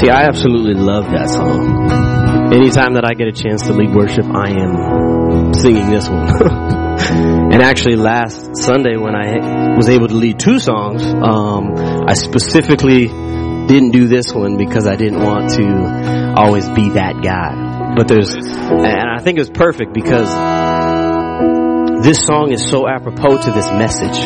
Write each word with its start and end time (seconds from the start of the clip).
See, 0.00 0.08
I 0.08 0.22
absolutely 0.22 0.80
love 0.80 1.10
that 1.10 1.28
song. 1.28 2.54
Anytime 2.54 2.94
that 2.94 3.04
I 3.04 3.12
get 3.12 3.28
a 3.28 3.32
chance 3.32 3.66
to 3.66 3.74
lead 3.74 3.94
worship, 3.94 4.24
I 4.24 4.48
am 4.48 5.52
singing 5.52 5.90
this 5.90 6.08
one. 6.08 6.26
and 7.52 7.62
actually 7.62 7.96
last 7.96 8.56
Sunday 8.56 8.96
when 8.96 9.14
I 9.14 9.76
was 9.76 9.90
able 9.90 10.08
to 10.08 10.14
lead 10.14 10.38
two 10.38 10.58
songs, 10.58 11.04
um, 11.04 11.74
I 12.08 12.14
specifically 12.14 13.08
didn't 13.08 13.90
do 13.90 14.08
this 14.08 14.32
one 14.32 14.56
because 14.56 14.86
I 14.86 14.96
didn't 14.96 15.22
want 15.22 15.50
to 15.50 16.34
always 16.34 16.66
be 16.70 16.88
that 16.90 17.20
guy. 17.22 17.94
But 17.94 18.08
there's, 18.08 18.34
and 18.34 18.86
I 18.86 19.18
think 19.18 19.36
it 19.36 19.42
was 19.42 19.50
perfect 19.50 19.92
because 19.92 20.32
this 22.02 22.24
song 22.24 22.52
is 22.52 22.66
so 22.66 22.88
apropos 22.88 23.42
to 23.44 23.50
this 23.50 23.66
message 23.66 24.18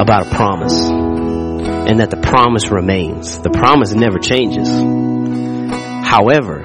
about 0.00 0.26
a 0.26 0.34
promise 0.34 1.15
and 1.86 2.00
that 2.00 2.10
the 2.10 2.16
promise 2.16 2.70
remains. 2.70 3.38
The 3.38 3.50
promise 3.50 3.92
never 3.92 4.18
changes. 4.18 4.68
However, 4.68 6.62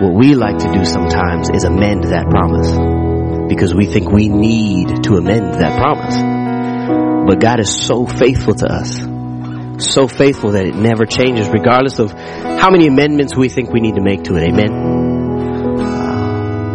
what 0.00 0.12
we 0.12 0.34
like 0.34 0.58
to 0.58 0.72
do 0.72 0.84
sometimes 0.84 1.50
is 1.50 1.64
amend 1.64 2.04
that 2.04 2.28
promise 2.28 2.70
because 3.48 3.72
we 3.74 3.86
think 3.86 4.10
we 4.10 4.28
need 4.28 5.04
to 5.04 5.16
amend 5.16 5.54
that 5.54 5.78
promise. 5.78 6.16
But 7.28 7.40
God 7.40 7.60
is 7.60 7.70
so 7.70 8.06
faithful 8.06 8.54
to 8.54 8.66
us. 8.66 8.98
So 9.78 10.08
faithful 10.08 10.52
that 10.52 10.66
it 10.66 10.74
never 10.74 11.06
changes 11.06 11.48
regardless 11.48 11.98
of 12.00 12.12
how 12.12 12.70
many 12.70 12.86
amendments 12.88 13.36
we 13.36 13.48
think 13.48 13.72
we 13.72 13.80
need 13.80 13.94
to 13.94 14.02
make 14.02 14.24
to 14.24 14.34
it. 14.34 14.42
Amen. 14.42 14.72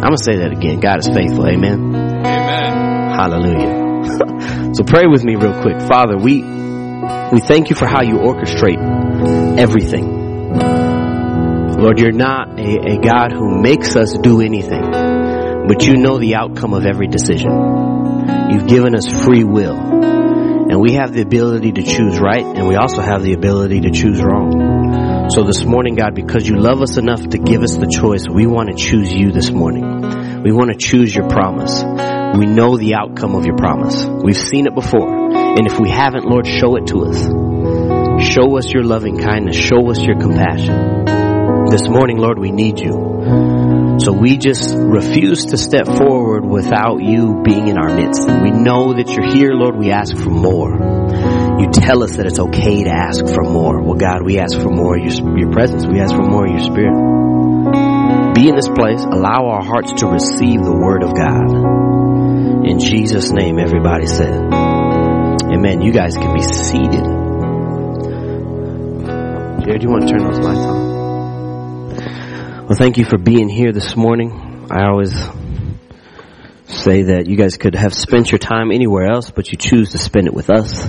going 0.00 0.16
to 0.16 0.22
say 0.22 0.38
that 0.38 0.52
again. 0.52 0.80
God 0.80 1.00
is 1.00 1.08
faithful. 1.08 1.46
Amen. 1.46 1.94
Amen. 1.94 3.10
Hallelujah. 3.20 4.72
so 4.74 4.82
pray 4.84 5.06
with 5.06 5.24
me 5.24 5.36
real 5.36 5.60
quick. 5.60 5.78
Father, 5.82 6.16
we 6.16 6.59
we 7.32 7.40
thank 7.40 7.70
you 7.70 7.76
for 7.76 7.86
how 7.86 8.02
you 8.02 8.14
orchestrate 8.14 8.78
everything. 9.58 10.20
Lord, 11.80 11.98
you're 11.98 12.12
not 12.12 12.60
a, 12.60 12.94
a, 12.94 12.98
God 12.98 13.32
who 13.32 13.62
makes 13.62 13.96
us 13.96 14.16
do 14.22 14.42
anything, 14.42 14.90
but 15.66 15.86
you 15.86 15.96
know 15.96 16.18
the 16.18 16.34
outcome 16.34 16.74
of 16.74 16.84
every 16.84 17.06
decision. 17.06 17.50
You've 18.50 18.66
given 18.66 18.94
us 18.94 19.06
free 19.24 19.44
will, 19.44 19.78
and 19.78 20.78
we 20.78 20.92
have 20.92 21.14
the 21.14 21.22
ability 21.22 21.72
to 21.72 21.82
choose 21.82 22.20
right, 22.20 22.44
and 22.44 22.68
we 22.68 22.76
also 22.76 23.00
have 23.00 23.22
the 23.22 23.32
ability 23.32 23.80
to 23.82 23.90
choose 23.90 24.22
wrong. 24.22 25.30
So 25.30 25.44
this 25.44 25.64
morning, 25.64 25.94
God, 25.94 26.14
because 26.14 26.46
you 26.46 26.56
love 26.56 26.82
us 26.82 26.98
enough 26.98 27.26
to 27.30 27.38
give 27.38 27.62
us 27.62 27.76
the 27.76 27.86
choice, 27.86 28.26
we 28.28 28.46
want 28.46 28.68
to 28.68 28.76
choose 28.76 29.10
you 29.10 29.32
this 29.32 29.50
morning. 29.50 30.42
We 30.42 30.52
want 30.52 30.70
to 30.72 30.76
choose 30.76 31.14
your 31.14 31.28
promise. 31.28 31.82
We 32.36 32.46
know 32.46 32.76
the 32.76 32.94
outcome 32.94 33.34
of 33.34 33.46
your 33.46 33.56
promise. 33.56 34.04
We've 34.04 34.36
seen 34.36 34.66
it 34.66 34.74
before. 34.74 35.39
And 35.58 35.66
if 35.66 35.78
we 35.78 35.90
haven't, 35.90 36.24
Lord, 36.24 36.46
show 36.46 36.76
it 36.76 36.86
to 36.88 37.04
us. 37.06 37.18
Show 38.32 38.58
us 38.58 38.70
your 38.70 38.84
loving 38.84 39.18
kindness. 39.18 39.56
Show 39.56 39.90
us 39.90 40.00
your 40.00 40.18
compassion. 40.20 41.04
This 41.70 41.88
morning, 41.88 42.18
Lord, 42.18 42.38
we 42.38 42.50
need 42.50 42.78
you. 42.78 43.98
So 44.00 44.12
we 44.12 44.36
just 44.38 44.74
refuse 44.76 45.46
to 45.46 45.56
step 45.56 45.86
forward 45.86 46.44
without 46.44 47.02
you 47.02 47.42
being 47.44 47.68
in 47.68 47.78
our 47.78 47.94
midst. 47.94 48.26
We 48.26 48.50
know 48.50 48.94
that 48.94 49.10
you're 49.10 49.34
here, 49.34 49.52
Lord. 49.52 49.76
We 49.76 49.90
ask 49.90 50.16
for 50.16 50.30
more. 50.30 50.72
You 51.60 51.70
tell 51.70 52.02
us 52.02 52.16
that 52.16 52.26
it's 52.26 52.38
okay 52.38 52.84
to 52.84 52.90
ask 52.90 53.26
for 53.26 53.42
more. 53.42 53.82
Well, 53.82 53.98
God, 53.98 54.22
we 54.24 54.38
ask 54.38 54.58
for 54.58 54.70
more 54.70 54.96
your, 54.96 55.38
your 55.38 55.52
presence. 55.52 55.86
We 55.86 56.00
ask 56.00 56.14
for 56.14 56.22
more 56.22 56.48
your 56.48 56.60
spirit. 56.60 58.34
Be 58.34 58.48
in 58.48 58.56
this 58.56 58.68
place. 58.68 59.02
Allow 59.02 59.48
our 59.48 59.64
hearts 59.64 59.92
to 60.00 60.06
receive 60.06 60.62
the 60.62 60.74
word 60.74 61.02
of 61.02 61.14
God. 61.14 62.66
In 62.66 62.78
Jesus' 62.78 63.30
name, 63.30 63.58
everybody 63.58 64.06
said. 64.06 64.69
Amen. 65.60 65.82
You 65.82 65.92
guys 65.92 66.16
can 66.16 66.32
be 66.32 66.40
seated. 66.40 67.04
Jared, 69.62 69.82
do 69.82 69.86
you 69.86 69.90
want 69.90 70.08
to 70.08 70.14
turn 70.14 70.24
those 70.24 70.38
lights 70.38 70.64
on? 70.64 70.88
Well, 72.66 72.78
thank 72.78 72.96
you 72.96 73.04
for 73.04 73.18
being 73.18 73.50
here 73.50 73.70
this 73.70 73.94
morning. 73.94 74.68
I 74.70 74.86
always 74.86 75.12
say 76.64 77.02
that 77.02 77.26
you 77.26 77.36
guys 77.36 77.58
could 77.58 77.74
have 77.74 77.92
spent 77.92 78.32
your 78.32 78.38
time 78.38 78.72
anywhere 78.72 79.12
else, 79.12 79.30
but 79.30 79.52
you 79.52 79.58
choose 79.58 79.90
to 79.90 79.98
spend 79.98 80.28
it 80.28 80.32
with 80.32 80.48
us. 80.48 80.82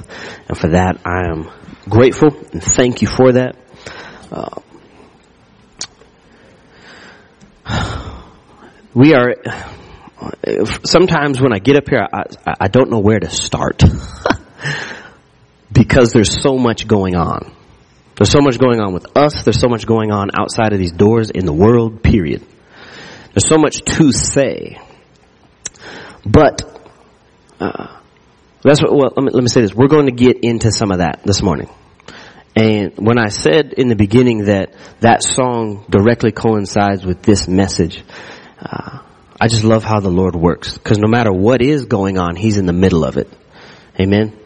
And 0.48 0.58
for 0.58 0.70
that, 0.70 1.02
I 1.04 1.28
am 1.30 1.52
grateful 1.90 2.30
and 2.54 2.64
thank 2.64 3.02
you 3.02 3.10
for 3.10 3.34
that. 3.34 3.58
Uh, 4.32 4.62
we 8.94 9.16
are, 9.16 9.36
sometimes 10.86 11.42
when 11.42 11.52
I 11.52 11.60
get 11.60 11.76
up 11.76 11.90
here, 11.90 12.08
I, 12.14 12.24
I 12.62 12.70
don't 12.70 12.90
know 12.90 13.00
where 13.00 13.20
to 13.20 13.30
start. 13.30 13.84
because 15.72 16.12
there's 16.12 16.42
so 16.42 16.58
much 16.58 16.88
going 16.88 17.16
on. 17.16 17.56
There's 18.16 18.32
so 18.32 18.42
much 18.42 18.60
going 18.60 18.80
on 18.80 18.94
with 18.94 19.18
us. 19.18 19.44
There's 19.44 19.60
so 19.60 19.68
much 19.70 19.86
going 19.86 20.12
on 20.12 20.30
outside 20.38 20.74
of 20.74 20.80
these 20.80 20.92
doors 20.92 21.30
in 21.32 21.46
the 21.46 21.54
world, 21.54 22.04
period. 22.04 22.46
There's 23.34 23.48
so 23.48 23.58
much 23.58 23.82
to 23.82 24.12
say. 24.12 24.78
But, 26.26 26.62
uh, 27.60 28.00
that's 28.64 28.82
what, 28.82 28.92
well, 28.92 29.14
let 29.16 29.24
me, 29.24 29.32
let 29.34 29.42
me 29.42 29.48
say 29.48 29.62
this. 29.62 29.74
We're 29.74 29.88
going 29.88 30.06
to 30.06 30.12
get 30.12 30.44
into 30.44 30.72
some 30.72 30.92
of 30.92 31.00
that 31.00 31.22
this 31.24 31.42
morning. 31.42 31.70
And 32.56 32.94
when 32.98 33.18
I 33.18 33.30
said 33.30 33.74
in 33.74 33.88
the 33.88 33.96
beginning 33.96 34.46
that 34.46 34.74
that 35.00 35.24
song 35.24 35.86
directly 35.90 36.32
coincides 36.32 37.06
with 37.06 37.22
this 37.22 37.48
message, 37.48 38.04
uh, 38.60 39.00
I 39.40 39.48
just 39.48 39.64
love 39.64 39.84
how 39.84 40.00
the 40.02 40.12
Lord 40.12 40.36
works. 40.36 40.78
Because 40.78 41.00
no 41.00 41.08
matter 41.08 41.32
what 41.32 41.62
is 41.62 41.86
going 41.86 42.20
on, 42.20 42.36
He's 42.36 42.58
in 42.58 42.66
the 42.66 42.74
middle 42.74 43.06
of 43.06 43.18
it. 43.18 43.30
Amen. 44.00 44.38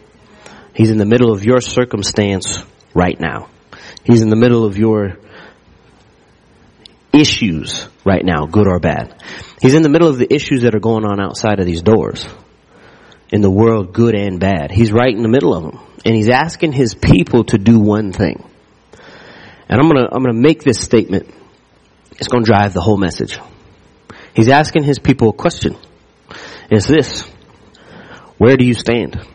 He's 0.75 0.91
in 0.91 0.97
the 0.97 1.05
middle 1.05 1.31
of 1.31 1.45
your 1.45 1.61
circumstance 1.61 2.61
right 2.93 3.19
now. 3.19 3.49
He's 4.03 4.21
in 4.21 4.29
the 4.29 4.35
middle 4.35 4.65
of 4.65 4.77
your 4.77 5.17
issues 7.13 7.87
right 8.03 8.23
now, 8.23 8.45
good 8.45 8.67
or 8.67 8.79
bad. 8.79 9.21
He's 9.61 9.73
in 9.73 9.83
the 9.83 9.89
middle 9.89 10.09
of 10.09 10.17
the 10.17 10.31
issues 10.31 10.63
that 10.63 10.75
are 10.75 10.79
going 10.79 11.05
on 11.05 11.19
outside 11.21 11.59
of 11.59 11.65
these 11.65 11.81
doors. 11.81 12.27
In 13.31 13.41
the 13.41 13.49
world, 13.49 13.93
good 13.93 14.15
and 14.15 14.39
bad. 14.39 14.69
He's 14.69 14.91
right 14.91 15.15
in 15.15 15.23
the 15.23 15.29
middle 15.29 15.55
of 15.55 15.63
them. 15.63 15.79
And 16.03 16.13
he's 16.13 16.29
asking 16.29 16.73
his 16.73 16.93
people 16.93 17.45
to 17.45 17.57
do 17.57 17.79
one 17.79 18.11
thing. 18.11 18.43
And 19.69 19.79
I'm 19.79 19.87
gonna, 19.87 20.07
I'm 20.11 20.23
gonna 20.23 20.39
make 20.39 20.61
this 20.63 20.79
statement. 20.79 21.33
It's 22.11 22.27
gonna 22.27 22.43
drive 22.43 22.73
the 22.73 22.81
whole 22.81 22.97
message. 22.97 23.39
He's 24.35 24.49
asking 24.49 24.83
his 24.83 24.99
people 24.99 25.29
a 25.29 25.33
question. 25.33 25.77
It's 26.69 26.87
this. 26.87 27.21
Where 28.37 28.57
do 28.57 28.65
you 28.65 28.73
stand? 28.73 29.25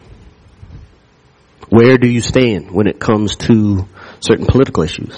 Where 1.70 1.98
do 1.98 2.08
you 2.08 2.20
stand 2.20 2.72
when 2.72 2.88
it 2.88 2.98
comes 2.98 3.36
to 3.36 3.86
certain 4.18 4.46
political 4.46 4.82
issues? 4.82 5.16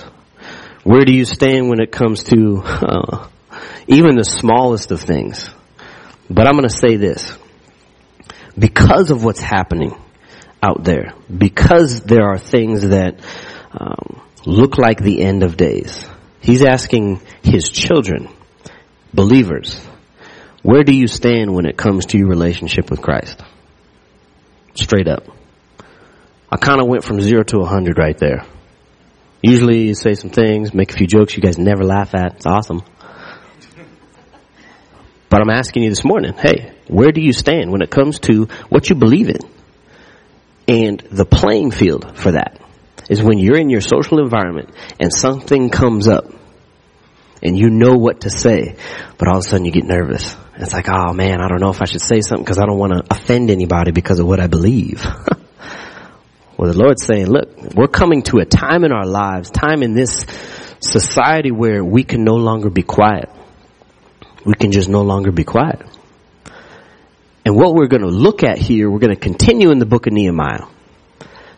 Where 0.85 1.05
do 1.05 1.13
you 1.15 1.25
stand 1.25 1.71
when 1.71 1.81
it 1.81 1.91
comes 1.91 2.25
to 2.25 2.63
uh, 2.63 3.29
even 3.87 4.17
the 4.17 4.25
smallest 4.25 4.91
of 4.91 5.01
things? 5.01 5.49
But 6.29 6.47
I'm 6.47 6.53
going 6.53 6.69
to 6.69 6.75
say 6.75 6.97
this. 6.97 7.37
Because 8.59 9.11
of 9.11 9.25
what's 9.25 9.41
happening 9.41 9.95
out 10.63 10.85
there, 10.85 11.15
because 11.35 12.03
there 12.03 12.25
are 12.25 12.37
things 12.37 12.89
that 12.89 13.21
um, 13.73 14.21
look 14.45 14.77
like 14.77 15.01
the 15.01 15.23
end 15.23 15.43
of 15.43 15.57
days, 15.57 16.07
he's 16.43 16.63
asking 16.63 17.23
his 17.43 17.71
children, 17.71 18.29
believers, 19.15 19.81
where 20.63 20.85
do 20.85 20.95
you 20.95 21.07
stand 21.07 21.55
when 21.55 21.65
it 21.65 21.79
comes 21.79 22.07
to 22.07 22.19
your 22.19 22.29
relationship 22.29 22.91
with 22.91 23.01
Christ? 23.01 23.41
Straight 24.75 25.09
up. 25.09 25.25
I 26.53 26.59
kind 26.59 26.83
of 26.83 26.87
went 26.87 27.03
from 27.03 27.19
zero 27.19 27.43
to 27.45 27.61
a 27.61 27.65
hundred 27.65 27.97
right 27.97 28.17
there. 28.19 28.45
Usually 29.41 29.87
you 29.87 29.95
say 29.95 30.13
some 30.13 30.29
things, 30.29 30.75
make 30.75 30.93
a 30.93 30.95
few 30.95 31.07
jokes 31.07 31.35
you 31.35 31.43
guys 31.43 31.57
never 31.57 31.83
laugh 31.83 32.15
at. 32.15 32.37
It's 32.37 32.47
awesome. 32.47 32.83
But 35.31 35.41
I'm 35.41 35.49
asking 35.49 35.85
you 35.85 35.89
this 35.89 36.05
morning, 36.05 36.35
hey, 36.35 36.75
where 36.89 37.11
do 37.11 37.23
you 37.23 37.33
stand 37.33 37.73
when 37.73 37.81
it 37.81 37.91
comes 37.91 38.19
to 38.21 38.49
what 38.69 38.91
you 38.91 38.97
believe 38.97 39.31
in? 39.31 39.41
And 40.69 41.01
the 41.11 41.25
playing 41.25 41.71
field 41.71 42.19
for 42.19 42.33
that 42.33 42.61
is 43.09 43.23
when 43.23 43.39
you're 43.39 43.57
in 43.57 43.71
your 43.71 43.81
social 43.81 44.21
environment 44.21 44.75
and 45.01 45.11
something 45.11 45.71
comes 45.71 46.07
up 46.07 46.27
and 47.43 47.59
you 47.59 47.71
know 47.71 47.95
what 47.95 48.21
to 48.21 48.31
say, 48.31 48.77
but 49.17 49.27
all 49.27 49.39
of 49.39 49.47
a 49.47 49.49
sudden 49.49 49.65
you 49.65 49.73
get 49.73 49.85
nervous. 49.85 50.37
It's 50.59 50.75
like, 50.75 50.89
oh 50.91 51.15
man, 51.15 51.41
I 51.41 51.49
don't 51.49 51.63
know 51.63 51.71
if 51.71 51.81
I 51.81 51.87
should 51.87 52.03
say 52.03 52.21
something 52.21 52.45
because 52.45 52.59
I 52.59 52.67
don't 52.67 52.79
want 52.79 52.93
to 52.93 53.05
offend 53.11 53.51
anybody 53.51 53.91
because 53.91 54.19
of 54.19 54.27
what 54.27 54.39
I 54.39 54.49
believe. 54.49 55.03
Well, 56.63 56.71
the 56.71 56.79
Lord's 56.79 57.05
saying, 57.05 57.27
look, 57.27 57.75
we're 57.75 57.89
coming 57.89 58.23
to 58.23 58.39
a 58.39 58.45
time 58.45 58.85
in 58.85 58.93
our 58.93 59.05
lives, 59.05 59.51
time 59.51 59.83
in 59.83 59.95
this 59.95 60.25
society 60.79 61.51
where 61.51 61.85
we 61.85 62.05
can 62.05 62.23
no 62.23 62.35
longer 62.35 62.71
be 62.71 62.85
quiet. 62.85 63.29
We 64.45 64.55
can 64.55 64.71
just 64.71 64.89
no 64.89 65.03
longer 65.03 65.33
be 65.33 65.43
quiet. 65.43 65.83
And 67.45 67.57
what 67.57 67.75
we're 67.75 67.89
going 67.89 68.03
to 68.03 68.09
look 68.11 68.45
at 68.45 68.59
here, 68.59 68.89
we're 68.89 69.01
going 69.01 69.13
to 69.13 69.21
continue 69.21 69.73
in 69.73 69.81
the 69.81 69.87
book 69.87 70.07
of 70.07 70.13
Nehemiah. 70.13 70.69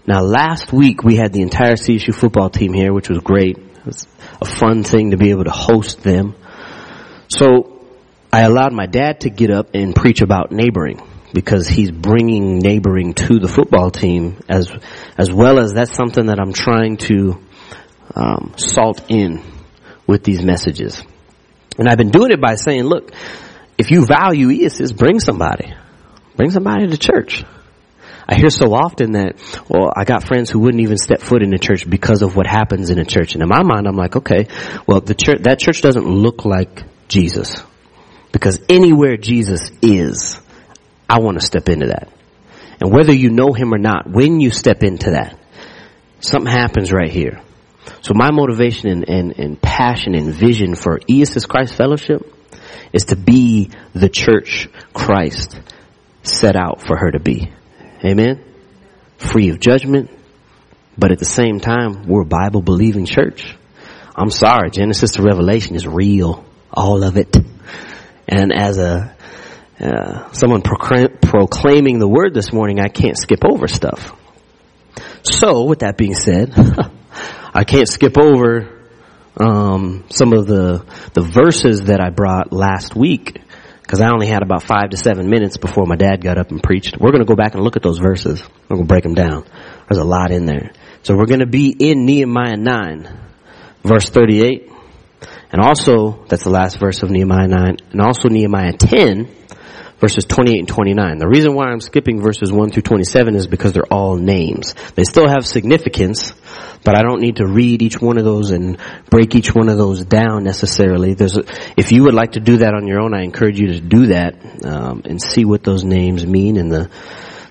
Now 0.06 0.23
last 0.23 0.73
week 0.73 1.05
we 1.05 1.17
had 1.17 1.35
the 1.35 1.43
entire 1.43 1.75
CSU 1.75 2.15
football 2.15 2.49
team 2.49 2.73
here, 2.73 2.95
which 2.95 3.11
was 3.11 3.19
great. 3.19 3.59
It 3.59 3.85
was 3.85 4.07
a 4.41 4.47
fun 4.47 4.85
thing 4.85 5.11
to 5.11 5.19
be 5.19 5.33
able 5.33 5.45
to 5.45 5.50
host 5.50 6.03
them. 6.03 6.35
So 7.29 7.85
I 8.33 8.41
allowed 8.41 8.73
my 8.73 8.87
dad 8.87 9.21
to 9.21 9.29
get 9.29 9.50
up 9.50 9.75
and 9.75 9.95
preach 9.95 10.23
about 10.23 10.50
neighboring 10.50 11.03
because 11.35 11.69
he's 11.69 11.91
bringing 11.91 12.59
neighboring 12.59 13.13
to 13.13 13.39
the 13.39 13.49
football 13.49 13.91
team 13.91 14.39
as 14.49 14.71
as 15.19 15.31
well 15.31 15.59
as 15.59 15.75
that's 15.75 15.95
something 15.95 16.27
that 16.27 16.39
I'm 16.39 16.53
trying 16.53 16.97
to 17.09 17.39
um, 18.15 18.55
salt 18.57 19.05
in 19.09 19.43
with 20.07 20.23
these 20.23 20.43
messages. 20.43 21.03
And 21.77 21.89
I've 21.89 21.99
been 21.99 22.11
doing 22.11 22.31
it 22.31 22.41
by 22.41 22.55
saying, 22.55 22.85
look, 22.85 23.13
if 23.77 23.91
you 23.91 24.07
value 24.07 24.51
ESIS, 24.51 24.93
bring 24.93 25.19
somebody. 25.19 25.75
Bring 26.37 26.51
somebody 26.51 26.87
to 26.87 26.97
church. 26.97 27.45
I 28.27 28.37
hear 28.37 28.49
so 28.49 28.73
often 28.73 29.13
that, 29.13 29.37
well, 29.69 29.93
I 29.95 30.05
got 30.05 30.27
friends 30.27 30.51
who 30.51 30.61
wouldn't 30.61 30.83
even 30.83 30.97
step 30.97 31.21
foot 31.21 31.43
in 31.43 31.51
the 31.51 31.59
church 31.59 31.89
because 31.89 32.23
of 32.23 32.37
what 32.37 32.47
happens 32.47 32.91
in 32.91 32.99
a 32.99 33.05
church. 33.05 33.35
And 33.35 33.43
in 33.43 33.49
my 33.49 33.63
mind, 33.63 33.87
I'm 33.87 33.97
like, 33.97 34.17
okay, 34.17 34.47
well, 34.87 35.01
the 35.01 35.15
church, 35.15 35.43
that 35.43 35.59
church 35.59 35.83
doesn't 35.83 36.07
look 36.07 36.45
like 36.45 36.85
Jesus. 37.09 37.63
Because 38.33 38.61
anywhere 38.69 39.17
Jesus 39.17 39.71
is, 39.83 40.41
I 41.14 41.20
want 41.20 41.38
to 41.38 41.46
step 41.46 41.69
into 41.69 41.87
that. 41.87 42.08
And 42.82 42.93
whether 42.93 43.14
you 43.14 43.31
know 43.31 43.52
him 43.52 43.72
or 43.72 43.78
not, 43.78 44.11
when 44.11 44.40
you 44.40 44.50
step 44.50 44.82
into 44.82 45.12
that, 45.12 45.38
something 46.19 46.50
happens 46.50 46.93
right 46.93 47.08
here. 47.11 47.40
So 48.02 48.14
my 48.16 48.32
motivation 48.32 48.88
and, 48.88 49.08
and, 49.08 49.38
and 49.38 49.62
passion 49.62 50.16
and 50.16 50.34
vision 50.34 50.75
for 50.75 50.99
ESIS 51.08 51.46
Christ 51.46 51.76
Fellowship 51.76 52.20
is 52.93 53.05
to 53.06 53.16
be 53.16 53.70
the 53.93 54.08
church 54.08 54.69
Christ 54.93 55.61
set 56.25 56.56
out 56.56 56.84
for 56.84 56.96
her 56.96 57.12
to 57.12 57.20
be. 57.20 57.52
Amen? 58.05 58.43
Free 59.16 59.50
of 59.50 59.61
judgment, 59.61 60.11
but 60.99 61.12
at 61.12 61.20
the 61.20 61.25
same 61.25 61.61
time, 61.61 62.08
we're 62.08 62.22
a 62.22 62.26
Bible 62.26 62.61
believing 62.61 63.06
church. 63.06 63.55
I'm 64.16 64.31
sorry, 64.31 64.70
Genesis 64.70 65.12
to 65.12 65.22
Revelation 65.22 65.76
is 65.76 65.87
real. 65.87 66.44
All 66.72 67.05
of 67.05 67.16
it. 67.16 67.37
And 68.26 68.52
as 68.52 68.78
a, 68.78 69.13
someone 70.32 70.62
proclaiming 70.62 71.99
the 71.99 72.09
word 72.09 72.35
this 72.35 72.53
morning, 72.53 72.81
I 72.81 72.88
can't 72.88 73.17
skip 73.19 73.44
over 73.44 73.67
stuff. 73.67 74.12
So, 75.23 75.65
with 75.65 75.81
that 75.81 75.97
being 75.97 76.15
said, 76.15 76.55
I 77.55 77.65
can't 77.65 77.88
skip 77.88 78.19
over 78.19 78.88
um, 79.37 80.05
some 80.11 80.32
of 80.32 80.47
the 80.47 80.85
the 81.12 81.23
verses 81.23 81.85
that 81.85 82.00
I 82.00 82.11
brought 82.11 82.53
last 82.53 82.94
week 82.94 83.41
because 83.82 84.00
I 84.00 84.09
only 84.11 84.26
had 84.26 84.43
about 84.43 84.62
five 84.62 84.91
to 84.91 84.97
seven 84.97 85.29
minutes 85.29 85.59
before 85.59 85.85
my 85.87 85.97
dad 85.97 86.23
got 86.23 86.38
up 86.38 86.50
and 86.50 86.62
preached. 86.62 86.97
We're 86.99 87.11
going 87.11 87.25
to 87.25 87.29
go 87.29 87.37
back 87.37 87.55
and 87.55 87.62
look 87.62 87.76
at 87.76 87.82
those 87.82 87.99
verses. 87.99 88.43
We're 88.69 88.76
going 88.76 88.87
to 88.87 88.93
break 88.93 89.03
them 89.03 89.15
down. 89.15 89.44
There's 89.88 89.99
a 89.99 90.05
lot 90.05 90.31
in 90.31 90.47
there. 90.47 90.73
So 91.03 91.15
we're 91.15 91.26
going 91.26 91.41
to 91.41 91.47
be 91.47 91.69
in 91.71 92.06
Nehemiah 92.06 92.56
9, 92.56 93.21
verse 93.82 94.09
38. 94.09 94.73
And 95.53 95.61
also, 95.61 96.25
that's 96.29 96.44
the 96.44 96.50
last 96.50 96.81
verse 96.81 97.03
of 97.03 97.11
Nehemiah 97.11 97.47
9. 97.47 97.76
And 97.93 98.00
also 98.00 98.29
Nehemiah 98.31 98.73
10, 98.73 99.29
verses 100.05 100.27
28 100.27 100.59
and 100.59 100.69
29. 100.69 101.17
The 101.17 101.27
reason 101.27 101.55
why 101.55 101.69
I'm 101.69 101.81
skipping 101.81 102.21
verses 102.21 102.53
1 102.53 102.73
through 102.73 102.83
27 102.83 103.37
is 103.37 103.47
because 103.47 103.73
they're 103.73 103.91
all 103.91 104.17
names. 104.17 104.75
They 104.95 105.05
still 105.05 105.27
have 105.27 105.47
significance, 105.47 106.35
but 106.85 106.95
I 106.95 107.01
don't 107.01 107.23
need 107.23 107.37
to 107.37 107.47
read 107.47 107.81
each 107.81 108.03
one 108.03 108.19
of 108.19 108.25
those 108.25 108.51
and 108.51 108.77
break 109.09 109.35
each 109.35 109.55
one 109.55 109.71
of 109.71 109.79
those 109.79 110.05
down 110.05 110.45
necessarily. 110.45 111.15
There's, 111.15 111.39
a, 111.39 111.45
if 111.79 111.91
you 111.91 112.03
would 112.03 112.12
like 112.12 112.33
to 112.33 112.41
do 112.41 112.59
that 112.59 112.75
on 112.75 112.87
your 112.87 113.01
own, 113.01 113.15
I 113.15 113.23
encourage 113.23 113.59
you 113.59 113.69
to 113.69 113.81
do 113.81 114.09
that 114.09 114.67
um, 114.67 115.01
and 115.06 115.23
see 115.23 115.47
what 115.47 115.62
those 115.62 115.85
names 115.85 116.27
mean 116.27 116.59
and 116.59 116.71
the 116.71 116.91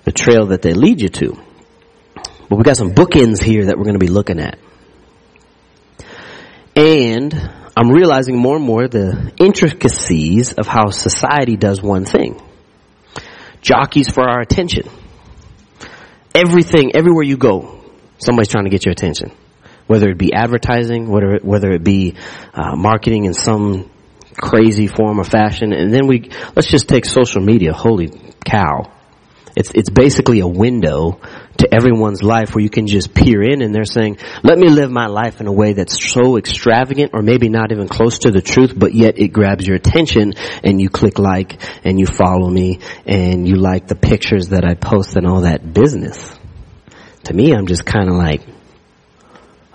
the 0.03 0.11
trail 0.11 0.47
that 0.47 0.61
they 0.61 0.73
lead 0.73 1.01
you 1.01 1.09
to. 1.09 1.37
But 2.49 2.57
we've 2.57 2.65
got 2.65 2.77
some 2.77 2.91
bookends 2.91 3.41
here 3.41 3.65
that 3.65 3.77
we're 3.77 3.85
going 3.85 3.99
to 3.99 4.05
be 4.05 4.09
looking 4.09 4.39
at, 4.39 4.59
and 6.75 7.33
I'm 7.75 7.89
realizing 7.89 8.37
more 8.37 8.55
and 8.55 8.65
more 8.65 8.87
the 8.87 9.31
intricacies 9.37 10.53
of 10.53 10.67
how 10.67 10.89
society 10.89 11.57
does 11.57 11.81
one 11.81 12.05
thing. 12.05 12.39
Jockeys 13.61 14.09
for 14.09 14.29
our 14.29 14.41
attention. 14.41 14.89
Everything, 16.35 16.95
everywhere 16.95 17.23
you 17.23 17.37
go, 17.37 17.83
somebody's 18.19 18.49
trying 18.49 18.65
to 18.65 18.69
get 18.69 18.85
your 18.85 18.91
attention. 18.91 19.31
Whether 19.87 20.09
it 20.09 20.17
be 20.17 20.33
advertising, 20.33 21.09
whether 21.09 21.35
it, 21.35 21.45
whether 21.45 21.71
it 21.71 21.83
be 21.83 22.15
uh, 22.53 22.75
marketing 22.75 23.25
in 23.25 23.33
some 23.33 23.89
crazy 24.37 24.87
form 24.87 25.19
or 25.19 25.23
fashion, 25.23 25.73
and 25.73 25.93
then 25.93 26.07
we 26.07 26.29
let's 26.55 26.69
just 26.69 26.87
take 26.87 27.05
social 27.05 27.41
media. 27.41 27.73
Holy 27.73 28.09
cow! 28.45 28.91
It's 29.55 29.71
it's 29.71 29.89
basically 29.89 30.39
a 30.39 30.47
window 30.47 31.19
to 31.57 31.73
everyone's 31.73 32.23
life 32.23 32.55
where 32.55 32.63
you 32.63 32.69
can 32.69 32.87
just 32.87 33.13
peer 33.13 33.41
in 33.41 33.61
and 33.61 33.73
they're 33.73 33.85
saying, 33.85 34.17
let 34.43 34.57
me 34.57 34.69
live 34.69 34.91
my 34.91 35.07
life 35.07 35.39
in 35.39 35.47
a 35.47 35.51
way 35.51 35.73
that's 35.73 36.11
so 36.11 36.37
extravagant 36.37 37.11
or 37.13 37.21
maybe 37.21 37.49
not 37.49 37.71
even 37.71 37.87
close 37.87 38.19
to 38.19 38.31
the 38.31 38.41
truth, 38.41 38.73
but 38.75 38.93
yet 38.93 39.19
it 39.19 39.29
grabs 39.29 39.67
your 39.67 39.75
attention 39.75 40.33
and 40.63 40.81
you 40.81 40.89
click 40.89 41.19
like 41.19 41.61
and 41.85 41.99
you 41.99 42.05
follow 42.05 42.49
me 42.49 42.79
and 43.05 43.47
you 43.47 43.55
like 43.55 43.87
the 43.87 43.95
pictures 43.95 44.49
that 44.49 44.65
I 44.65 44.73
post 44.73 45.15
and 45.15 45.27
all 45.27 45.41
that 45.41 45.73
business. 45.73 46.35
To 47.25 47.33
me, 47.33 47.53
I'm 47.53 47.67
just 47.67 47.85
kind 47.85 48.09
of 48.09 48.15
like, 48.15 48.41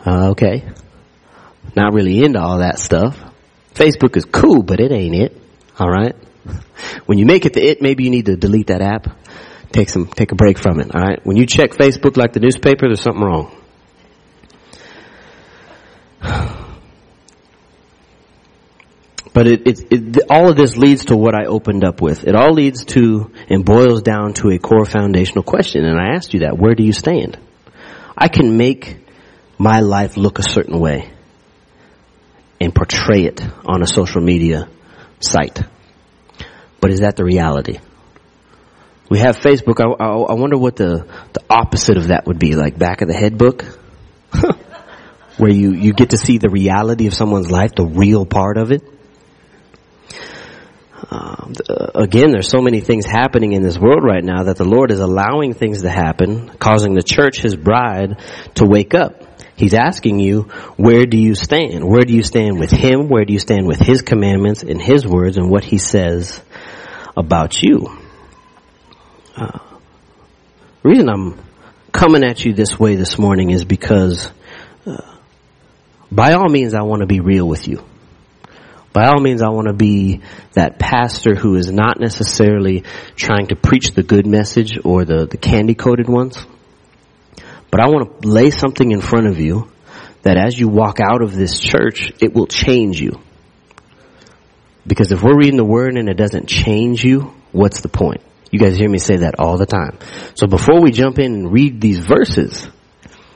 uh, 0.04 0.30
okay, 0.30 0.68
not 1.76 1.94
really 1.94 2.22
into 2.24 2.40
all 2.40 2.58
that 2.58 2.78
stuff. 2.78 3.18
Facebook 3.74 4.16
is 4.16 4.24
cool, 4.24 4.62
but 4.62 4.80
it 4.80 4.90
ain't 4.90 5.14
it. 5.14 5.40
All 5.78 5.88
right. 5.88 6.14
When 7.06 7.18
you 7.18 7.26
make 7.26 7.46
it 7.46 7.52
the 7.52 7.62
it, 7.62 7.80
maybe 7.80 8.04
you 8.04 8.10
need 8.10 8.26
to 8.26 8.36
delete 8.36 8.68
that 8.68 8.80
app 8.80 9.06
take 9.72 9.88
some, 9.88 10.06
take 10.06 10.32
a 10.32 10.34
break 10.34 10.58
from 10.58 10.80
it. 10.80 10.94
All 10.94 11.00
right. 11.00 11.24
When 11.24 11.36
you 11.36 11.46
check 11.46 11.70
Facebook 11.70 12.16
like 12.16 12.32
the 12.32 12.40
newspaper, 12.40 12.86
there's 12.88 13.00
something 13.00 13.22
wrong. 13.22 13.54
But 19.34 19.46
it, 19.46 19.68
it, 19.68 19.92
it, 19.92 20.22
all 20.30 20.50
of 20.50 20.56
this 20.56 20.76
leads 20.76 21.04
to 21.06 21.16
what 21.16 21.32
I 21.32 21.44
opened 21.44 21.84
up 21.84 22.02
with. 22.02 22.26
It 22.26 22.34
all 22.34 22.52
leads 22.52 22.84
to 22.86 23.30
and 23.48 23.64
boils 23.64 24.02
down 24.02 24.32
to 24.34 24.50
a 24.50 24.58
core 24.58 24.84
foundational 24.84 25.44
question. 25.44 25.84
And 25.84 25.96
I 25.96 26.16
asked 26.16 26.34
you 26.34 26.40
that. 26.40 26.58
Where 26.58 26.74
do 26.74 26.82
you 26.82 26.92
stand? 26.92 27.38
I 28.16 28.26
can 28.26 28.56
make 28.56 28.98
my 29.56 29.78
life 29.78 30.16
look 30.16 30.40
a 30.40 30.42
certain 30.42 30.80
way 30.80 31.12
and 32.60 32.74
portray 32.74 33.26
it 33.26 33.40
on 33.64 33.80
a 33.82 33.86
social 33.86 34.20
media 34.20 34.68
site. 35.20 35.60
But 36.80 36.90
is 36.90 37.00
that 37.00 37.14
the 37.14 37.24
reality? 37.24 37.78
We 39.08 39.18
have 39.20 39.38
Facebook. 39.38 39.80
I, 39.80 40.04
I, 40.04 40.08
I 40.08 40.34
wonder 40.34 40.58
what 40.58 40.76
the, 40.76 41.06
the 41.32 41.42
opposite 41.48 41.96
of 41.96 42.08
that 42.08 42.26
would 42.26 42.38
be, 42.38 42.54
like 42.54 42.78
back 42.78 43.00
of 43.00 43.08
the 43.08 43.14
head 43.14 43.38
book, 43.38 43.64
where 45.38 45.50
you, 45.50 45.72
you 45.72 45.92
get 45.92 46.10
to 46.10 46.18
see 46.18 46.38
the 46.38 46.50
reality 46.50 47.06
of 47.06 47.14
someone's 47.14 47.50
life, 47.50 47.72
the 47.74 47.86
real 47.86 48.26
part 48.26 48.58
of 48.58 48.70
it. 48.70 48.82
Uh, 51.10 51.54
again, 51.94 52.32
there's 52.32 52.50
so 52.50 52.60
many 52.60 52.80
things 52.80 53.06
happening 53.06 53.52
in 53.52 53.62
this 53.62 53.78
world 53.78 54.04
right 54.04 54.22
now 54.22 54.42
that 54.42 54.56
the 54.56 54.64
Lord 54.64 54.90
is 54.90 55.00
allowing 55.00 55.54
things 55.54 55.82
to 55.82 55.88
happen, 55.88 56.50
causing 56.58 56.92
the 56.92 57.02
church, 57.02 57.40
His 57.40 57.56
bride, 57.56 58.20
to 58.56 58.66
wake 58.66 58.94
up. 58.94 59.22
He's 59.56 59.74
asking 59.74 60.20
you, 60.20 60.42
where 60.76 61.06
do 61.06 61.16
you 61.16 61.34
stand? 61.34 61.82
Where 61.82 62.02
do 62.02 62.12
you 62.12 62.22
stand 62.22 62.58
with 62.58 62.70
Him? 62.70 63.08
Where 63.08 63.24
do 63.24 63.32
you 63.32 63.38
stand 63.38 63.66
with 63.66 63.78
His 63.78 64.02
commandments 64.02 64.62
and 64.62 64.82
His 64.82 65.06
words 65.06 65.38
and 65.38 65.50
what 65.50 65.64
He 65.64 65.78
says 65.78 66.40
about 67.16 67.62
you? 67.62 68.07
Uh, 69.38 69.60
reason 70.82 71.08
I'm 71.08 71.38
coming 71.92 72.24
at 72.24 72.44
you 72.44 72.54
this 72.54 72.76
way 72.76 72.96
this 72.96 73.20
morning 73.20 73.50
is 73.50 73.64
because, 73.64 74.32
uh, 74.84 75.14
by 76.10 76.32
all 76.32 76.48
means, 76.48 76.74
I 76.74 76.82
want 76.82 77.02
to 77.02 77.06
be 77.06 77.20
real 77.20 77.46
with 77.46 77.68
you. 77.68 77.84
By 78.92 79.06
all 79.06 79.20
means, 79.20 79.40
I 79.40 79.50
want 79.50 79.68
to 79.68 79.74
be 79.74 80.22
that 80.54 80.80
pastor 80.80 81.36
who 81.36 81.54
is 81.54 81.70
not 81.70 82.00
necessarily 82.00 82.82
trying 83.14 83.46
to 83.48 83.54
preach 83.54 83.92
the 83.92 84.02
good 84.02 84.26
message 84.26 84.76
or 84.84 85.04
the, 85.04 85.26
the 85.26 85.36
candy 85.36 85.76
coated 85.76 86.08
ones. 86.08 86.44
But 87.70 87.78
I 87.80 87.90
want 87.90 88.22
to 88.22 88.28
lay 88.28 88.50
something 88.50 88.90
in 88.90 89.00
front 89.00 89.28
of 89.28 89.38
you 89.38 89.70
that 90.22 90.36
as 90.36 90.58
you 90.58 90.66
walk 90.66 90.98
out 90.98 91.22
of 91.22 91.36
this 91.36 91.60
church, 91.60 92.10
it 92.20 92.34
will 92.34 92.48
change 92.48 93.00
you. 93.00 93.20
Because 94.84 95.12
if 95.12 95.22
we're 95.22 95.38
reading 95.38 95.58
the 95.58 95.64
word 95.64 95.96
and 95.96 96.08
it 96.08 96.16
doesn't 96.16 96.48
change 96.48 97.04
you, 97.04 97.32
what's 97.52 97.82
the 97.82 97.88
point? 97.88 98.22
You 98.50 98.58
guys 98.58 98.76
hear 98.76 98.88
me 98.88 98.98
say 98.98 99.16
that 99.18 99.38
all 99.38 99.58
the 99.58 99.66
time. 99.66 99.98
So 100.34 100.46
before 100.46 100.80
we 100.80 100.90
jump 100.90 101.18
in 101.18 101.34
and 101.34 101.52
read 101.52 101.80
these 101.80 101.98
verses 101.98 102.66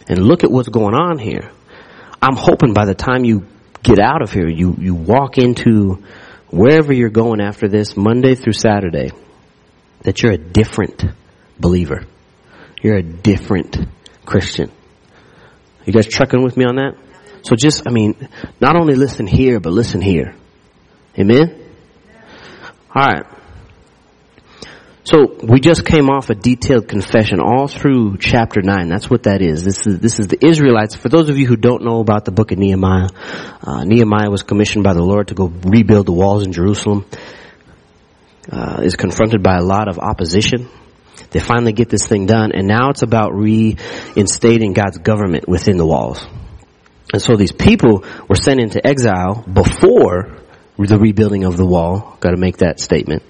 and 0.09 0.19
look 0.19 0.45
at 0.45 0.51
what's 0.51 0.69
going 0.69 0.95
on 0.95 1.19
here, 1.19 1.51
I'm 2.21 2.37
hoping 2.37 2.73
by 2.73 2.87
the 2.87 2.95
time 2.95 3.25
you 3.25 3.47
get 3.83 3.99
out 3.99 4.23
of 4.23 4.33
here, 4.33 4.49
you, 4.49 4.75
you 4.79 4.95
walk 4.95 5.39
into 5.39 6.03
wherever 6.49 6.93
you're 6.93 7.11
going 7.11 7.41
after 7.41 7.69
this, 7.69 7.97
Monday 7.97 8.35
through 8.35 8.53
Saturday, 8.53 9.11
that 10.03 10.23
you're 10.23 10.33
a 10.33 10.39
different 10.39 11.05
believer. 11.59 12.05
You're 12.83 12.97
a 12.97 13.03
different 13.03 13.77
Christian. 14.25 14.71
You 15.85 15.93
guys 15.93 16.07
trucking 16.07 16.43
with 16.43 16.57
me 16.57 16.65
on 16.65 16.77
that? 16.77 16.97
So 17.43 17.57
just, 17.57 17.87
I 17.87 17.91
mean, 17.91 18.29
not 18.61 18.77
only 18.77 18.95
listen 18.95 19.27
here, 19.27 19.61
but 19.61 19.73
listen 19.73 20.01
here. 20.01 20.35
Amen? 21.19 21.59
Alright. 22.95 23.32
So 25.05 25.37
we 25.43 25.59
just 25.59 25.85
came 25.85 26.09
off 26.09 26.31
a 26.31 26.35
detailed 26.35 26.87
confession 26.87 27.41
all 27.41 27.67
through 27.67 28.19
chapter 28.19 28.63
nine. 28.63 28.89
That's 28.89 29.11
what 29.11 29.25
that 29.25 29.43
is. 29.43 29.65
This 29.65 29.85
is 29.85 29.99
this 29.99 30.21
is 30.21 30.29
the 30.29 30.39
Israelites. 30.47 30.95
For 30.95 31.09
those 31.09 31.29
of 31.29 31.39
you 31.39 31.47
who 31.47 31.57
don't 31.57 31.83
know 31.83 31.99
about 31.99 32.25
the 32.25 32.31
book 32.31 32.53
of 32.53 32.59
Nehemiah, 32.59 33.09
uh, 33.63 33.83
Nehemiah 33.83 34.31
was 34.31 34.45
commissioned 34.45 34.85
by 34.85 34.95
the 34.95 35.03
Lord 35.03 35.29
to 35.29 35.35
go 35.35 35.47
rebuild 35.47 36.07
the 36.07 36.13
walls 36.13 36.47
in 36.47 36.53
Jerusalem. 36.53 37.05
Uh, 38.51 38.81
is 38.83 38.97
confronted 38.97 39.43
by 39.43 39.57
a 39.57 39.63
lot 39.63 39.89
of 39.89 39.99
opposition. 39.99 40.69
They 41.31 41.39
finally 41.39 41.73
get 41.73 41.89
this 41.89 42.07
thing 42.07 42.27
done, 42.27 42.51
and 42.53 42.67
now 42.67 42.91
it's 42.91 43.03
about 43.03 43.35
reinstating 43.35 44.73
God's 44.73 44.99
government 44.99 45.49
within 45.49 45.77
the 45.77 45.87
walls. 45.87 46.25
And 47.13 47.23
so 47.23 47.37
these 47.37 47.53
people 47.53 48.05
were 48.29 48.37
sent 48.37 48.61
into 48.61 48.85
exile 48.85 49.45
before 49.53 50.39
the 50.77 50.99
rebuilding 50.99 51.45
of 51.45 51.57
the 51.57 51.67
wall. 51.67 52.17
Got 52.21 52.31
to 52.31 52.37
make 52.37 52.59
that 52.59 52.81
statement. 52.81 53.23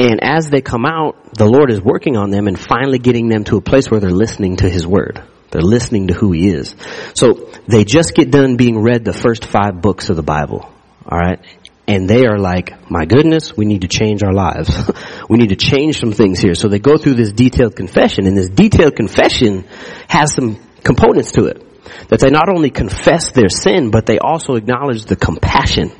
And 0.00 0.24
as 0.24 0.48
they 0.48 0.62
come 0.62 0.86
out, 0.86 1.34
the 1.34 1.44
Lord 1.44 1.70
is 1.70 1.82
working 1.82 2.16
on 2.16 2.30
them 2.30 2.48
and 2.48 2.58
finally 2.58 2.98
getting 2.98 3.28
them 3.28 3.44
to 3.44 3.58
a 3.58 3.60
place 3.60 3.90
where 3.90 4.00
they're 4.00 4.10
listening 4.10 4.56
to 4.56 4.68
His 4.68 4.86
Word. 4.86 5.22
They're 5.50 5.60
listening 5.60 6.06
to 6.06 6.14
who 6.14 6.32
He 6.32 6.48
is. 6.48 6.74
So 7.12 7.50
they 7.66 7.84
just 7.84 8.14
get 8.14 8.30
done 8.30 8.56
being 8.56 8.80
read 8.80 9.04
the 9.04 9.12
first 9.12 9.44
five 9.44 9.82
books 9.82 10.08
of 10.08 10.16
the 10.16 10.22
Bible. 10.22 10.66
Alright? 11.04 11.40
And 11.86 12.08
they 12.08 12.24
are 12.24 12.38
like, 12.38 12.90
my 12.90 13.04
goodness, 13.04 13.54
we 13.54 13.66
need 13.66 13.82
to 13.82 13.88
change 13.88 14.22
our 14.22 14.32
lives. 14.32 14.90
we 15.28 15.36
need 15.36 15.50
to 15.50 15.56
change 15.56 16.00
some 16.00 16.12
things 16.12 16.40
here. 16.40 16.54
So 16.54 16.68
they 16.68 16.78
go 16.78 16.96
through 16.96 17.16
this 17.16 17.32
detailed 17.32 17.76
confession 17.76 18.26
and 18.26 18.38
this 18.38 18.48
detailed 18.48 18.96
confession 18.96 19.66
has 20.08 20.32
some 20.32 20.56
components 20.82 21.32
to 21.32 21.44
it. 21.44 21.62
That 22.08 22.20
they 22.20 22.30
not 22.30 22.48
only 22.48 22.70
confess 22.70 23.32
their 23.32 23.50
sin, 23.50 23.90
but 23.90 24.06
they 24.06 24.18
also 24.18 24.54
acknowledge 24.54 25.04
the 25.04 25.16
compassion 25.16 25.92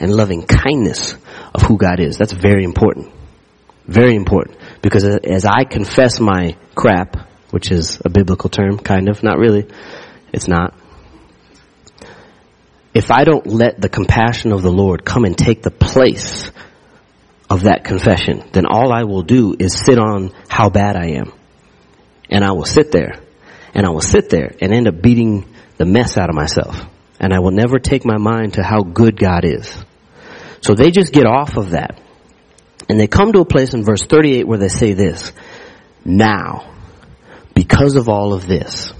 and 0.00 0.12
loving 0.12 0.44
kindness 0.44 1.14
of 1.54 1.62
who 1.62 1.76
God 1.78 2.00
is. 2.00 2.16
That's 2.16 2.32
very 2.32 2.64
important. 2.64 3.12
Very 3.86 4.14
important. 4.14 4.58
Because 4.82 5.04
as 5.04 5.44
I 5.44 5.64
confess 5.64 6.20
my 6.20 6.56
crap, 6.74 7.16
which 7.50 7.70
is 7.70 8.00
a 8.04 8.08
biblical 8.08 8.50
term, 8.50 8.78
kind 8.78 9.08
of, 9.08 9.22
not 9.22 9.38
really, 9.38 9.66
it's 10.32 10.48
not. 10.48 10.74
If 12.94 13.10
I 13.10 13.24
don't 13.24 13.46
let 13.46 13.80
the 13.80 13.88
compassion 13.88 14.52
of 14.52 14.62
the 14.62 14.72
Lord 14.72 15.04
come 15.04 15.24
and 15.24 15.36
take 15.36 15.62
the 15.62 15.70
place 15.70 16.50
of 17.50 17.64
that 17.64 17.84
confession, 17.84 18.42
then 18.52 18.64
all 18.66 18.92
I 18.92 19.04
will 19.04 19.22
do 19.22 19.54
is 19.58 19.78
sit 19.78 19.98
on 19.98 20.32
how 20.48 20.70
bad 20.70 20.96
I 20.96 21.18
am. 21.18 21.32
And 22.30 22.42
I 22.44 22.52
will 22.52 22.64
sit 22.64 22.90
there, 22.90 23.12
and 23.74 23.84
I 23.86 23.90
will 23.90 24.00
sit 24.00 24.30
there 24.30 24.54
and 24.60 24.72
end 24.72 24.88
up 24.88 25.02
beating 25.02 25.46
the 25.76 25.84
mess 25.84 26.16
out 26.16 26.30
of 26.30 26.34
myself. 26.34 26.80
And 27.20 27.32
I 27.32 27.40
will 27.40 27.52
never 27.52 27.78
take 27.78 28.04
my 28.04 28.16
mind 28.16 28.54
to 28.54 28.62
how 28.62 28.82
good 28.82 29.18
God 29.18 29.44
is. 29.44 29.84
So 30.62 30.74
they 30.74 30.90
just 30.90 31.12
get 31.12 31.26
off 31.26 31.56
of 31.56 31.70
that. 31.70 32.00
And 32.88 33.00
they 33.00 33.06
come 33.06 33.32
to 33.32 33.40
a 33.40 33.44
place 33.44 33.74
in 33.74 33.84
verse 33.84 34.04
38 34.04 34.46
where 34.46 34.58
they 34.58 34.68
say 34.68 34.92
this, 34.92 35.32
now, 36.04 36.70
because 37.54 37.96
of 37.96 38.08
all 38.08 38.34
of 38.34 38.46
this. 38.46 38.92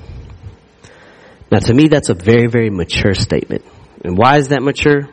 Now 1.50 1.58
to 1.58 1.74
me 1.74 1.88
that's 1.88 2.08
a 2.08 2.14
very, 2.14 2.46
very 2.46 2.70
mature 2.70 3.14
statement. 3.14 3.64
And 4.02 4.16
why 4.16 4.38
is 4.38 4.48
that 4.48 4.62
mature? 4.62 5.08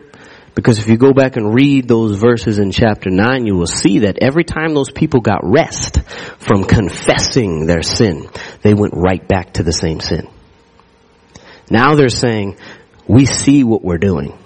Because 0.53 0.79
if 0.79 0.87
you 0.87 0.97
go 0.97 1.13
back 1.13 1.37
and 1.37 1.53
read 1.53 1.87
those 1.87 2.17
verses 2.17 2.59
in 2.59 2.71
chapter 2.71 3.09
9, 3.09 3.45
you 3.45 3.55
will 3.55 3.67
see 3.67 3.99
that 3.99 4.17
every 4.21 4.43
time 4.43 4.73
those 4.73 4.91
people 4.91 5.21
got 5.21 5.39
rest 5.43 6.01
from 6.39 6.65
confessing 6.65 7.67
their 7.67 7.81
sin, 7.81 8.27
they 8.61 8.73
went 8.73 8.93
right 8.95 9.25
back 9.25 9.53
to 9.53 9.63
the 9.63 9.71
same 9.71 10.01
sin. 10.01 10.27
Now 11.69 11.95
they're 11.95 12.09
saying, 12.09 12.57
we 13.07 13.25
see 13.25 13.63
what 13.63 13.81
we're 13.81 13.97
doing. 13.97 14.37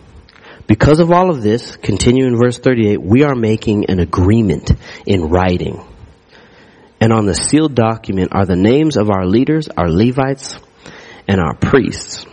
Because 0.68 1.00
of 1.00 1.12
all 1.12 1.30
of 1.30 1.44
this, 1.44 1.76
continue 1.78 2.26
in 2.26 2.38
verse 2.38 2.58
38, 2.58 3.02
we 3.02 3.24
are 3.24 3.36
making 3.36 3.86
an 3.90 4.00
agreement 4.00 4.72
in 5.06 5.26
writing. 5.26 5.86
And 7.00 7.14
on 7.14 7.26
the 7.26 7.36
sealed 7.36 7.76
document 7.76 8.32
are 8.34 8.46
the 8.46 8.56
names 8.56 8.98
of 8.98 9.10
our 9.10 9.26
leaders, 9.26 9.68
our 9.70 9.90
Levites, 9.90 10.58
and 11.28 11.40
our 11.40 11.56
priests. 11.56 12.26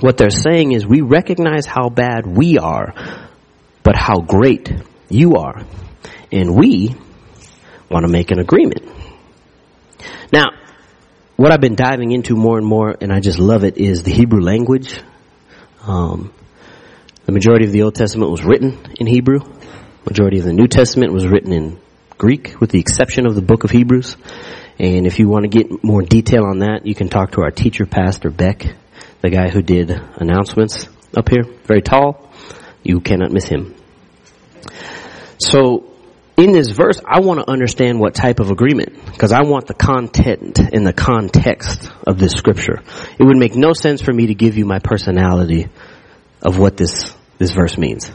What 0.00 0.16
they're 0.16 0.30
saying 0.30 0.72
is 0.72 0.86
we 0.86 1.02
recognize 1.02 1.66
how 1.66 1.90
bad 1.90 2.26
we 2.26 2.56
are, 2.56 2.94
but 3.82 3.96
how 3.96 4.20
great 4.20 4.72
you 5.10 5.36
are. 5.36 5.62
And 6.32 6.56
we 6.56 6.94
want 7.90 8.06
to 8.06 8.10
make 8.10 8.30
an 8.30 8.38
agreement. 8.38 8.88
Now, 10.32 10.46
what 11.36 11.52
I've 11.52 11.60
been 11.60 11.74
diving 11.74 12.12
into 12.12 12.36
more 12.36 12.56
and 12.56 12.66
more, 12.66 12.96
and 13.00 13.12
I 13.12 13.20
just 13.20 13.38
love 13.38 13.64
it, 13.64 13.76
is 13.76 14.02
the 14.02 14.12
Hebrew 14.12 14.40
language. 14.40 14.98
Um, 15.82 16.32
the 17.30 17.34
majority 17.34 17.64
of 17.64 17.70
the 17.70 17.82
Old 17.82 17.94
Testament 17.94 18.32
was 18.32 18.42
written 18.42 18.76
in 18.98 19.06
Hebrew. 19.06 19.38
Majority 20.04 20.40
of 20.40 20.44
the 20.44 20.52
New 20.52 20.66
Testament 20.66 21.12
was 21.12 21.28
written 21.28 21.52
in 21.52 21.78
Greek, 22.18 22.60
with 22.60 22.70
the 22.70 22.80
exception 22.80 23.24
of 23.24 23.36
the 23.36 23.40
book 23.40 23.62
of 23.62 23.70
Hebrews. 23.70 24.16
And 24.80 25.06
if 25.06 25.20
you 25.20 25.28
want 25.28 25.44
to 25.44 25.48
get 25.48 25.84
more 25.84 26.02
detail 26.02 26.42
on 26.42 26.58
that, 26.58 26.86
you 26.86 26.94
can 26.96 27.08
talk 27.08 27.30
to 27.32 27.42
our 27.42 27.52
teacher, 27.52 27.86
Pastor 27.86 28.30
Beck, 28.30 28.66
the 29.20 29.30
guy 29.30 29.48
who 29.48 29.62
did 29.62 29.92
announcements 29.92 30.88
up 31.16 31.28
here. 31.28 31.44
Very 31.66 31.82
tall. 31.82 32.32
You 32.82 32.98
cannot 32.98 33.30
miss 33.30 33.44
him. 33.44 33.76
So, 35.38 35.88
in 36.36 36.50
this 36.50 36.70
verse, 36.70 37.00
I 37.06 37.20
want 37.20 37.38
to 37.38 37.48
understand 37.48 38.00
what 38.00 38.16
type 38.16 38.40
of 38.40 38.50
agreement, 38.50 39.04
because 39.06 39.30
I 39.30 39.42
want 39.42 39.68
the 39.68 39.74
content 39.74 40.58
and 40.58 40.84
the 40.84 40.92
context 40.92 41.92
of 42.04 42.18
this 42.18 42.32
scripture. 42.32 42.82
It 43.20 43.22
would 43.22 43.36
make 43.36 43.54
no 43.54 43.72
sense 43.72 44.02
for 44.02 44.12
me 44.12 44.26
to 44.26 44.34
give 44.34 44.58
you 44.58 44.64
my 44.64 44.80
personality 44.80 45.68
of 46.42 46.58
what 46.58 46.76
this, 46.76 47.14
this 47.40 47.52
verse 47.52 47.76
means. 47.78 48.12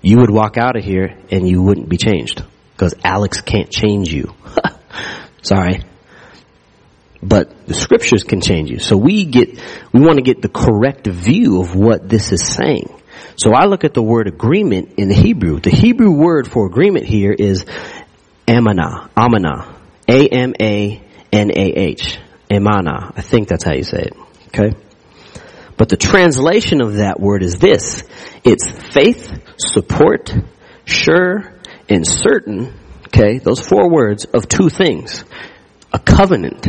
You 0.00 0.16
would 0.20 0.30
walk 0.30 0.56
out 0.56 0.76
of 0.76 0.82
here 0.82 1.16
and 1.30 1.46
you 1.46 1.62
wouldn't 1.62 1.90
be 1.90 1.98
changed 1.98 2.42
because 2.72 2.94
Alex 3.04 3.42
can't 3.42 3.70
change 3.70 4.12
you. 4.12 4.34
Sorry. 5.42 5.84
But 7.22 7.66
the 7.66 7.74
scriptures 7.74 8.24
can 8.24 8.40
change 8.40 8.70
you. 8.70 8.78
So 8.78 8.96
we 8.96 9.26
get, 9.26 9.62
we 9.92 10.00
want 10.00 10.16
to 10.16 10.22
get 10.22 10.40
the 10.40 10.48
correct 10.48 11.06
view 11.06 11.60
of 11.60 11.76
what 11.76 12.08
this 12.08 12.32
is 12.32 12.42
saying. 12.44 12.88
So 13.36 13.52
I 13.52 13.66
look 13.66 13.84
at 13.84 13.92
the 13.92 14.02
word 14.02 14.26
agreement 14.26 14.94
in 14.96 15.08
the 15.08 15.14
Hebrew. 15.14 15.60
The 15.60 15.70
Hebrew 15.70 16.10
word 16.10 16.50
for 16.50 16.66
agreement 16.66 17.04
here 17.04 17.32
is 17.32 17.66
amana, 18.48 19.10
amana, 19.14 19.76
A-M-A-N-A-H, 20.08 20.98
amana. 22.50 23.12
I 23.14 23.20
think 23.20 23.48
that's 23.48 23.64
how 23.64 23.74
you 23.74 23.84
say 23.84 24.00
it. 24.00 24.16
Okay? 24.48 24.72
But 25.76 25.88
the 25.88 25.96
translation 25.96 26.82
of 26.82 26.94
that 26.94 27.18
word 27.18 27.42
is 27.42 27.58
this. 27.58 28.04
It's 28.44 28.68
faith, 28.68 29.30
support, 29.56 30.34
sure, 30.84 31.60
and 31.88 32.06
certain, 32.06 32.78
okay, 33.06 33.38
those 33.38 33.60
four 33.60 33.90
words 33.90 34.24
of 34.24 34.48
two 34.48 34.68
things. 34.68 35.24
A 35.92 35.98
covenant 35.98 36.66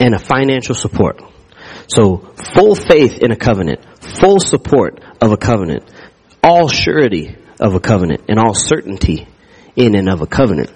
and 0.00 0.14
a 0.14 0.18
financial 0.18 0.74
support. 0.74 1.20
So 1.88 2.32
full 2.54 2.74
faith 2.74 3.18
in 3.18 3.30
a 3.30 3.36
covenant, 3.36 3.80
full 4.00 4.40
support 4.40 5.00
of 5.20 5.32
a 5.32 5.36
covenant, 5.36 5.90
all 6.42 6.68
surety 6.68 7.36
of 7.60 7.74
a 7.74 7.80
covenant, 7.80 8.22
and 8.28 8.38
all 8.38 8.54
certainty 8.54 9.28
in 9.74 9.94
and 9.94 10.08
of 10.08 10.22
a 10.22 10.26
covenant. 10.26 10.72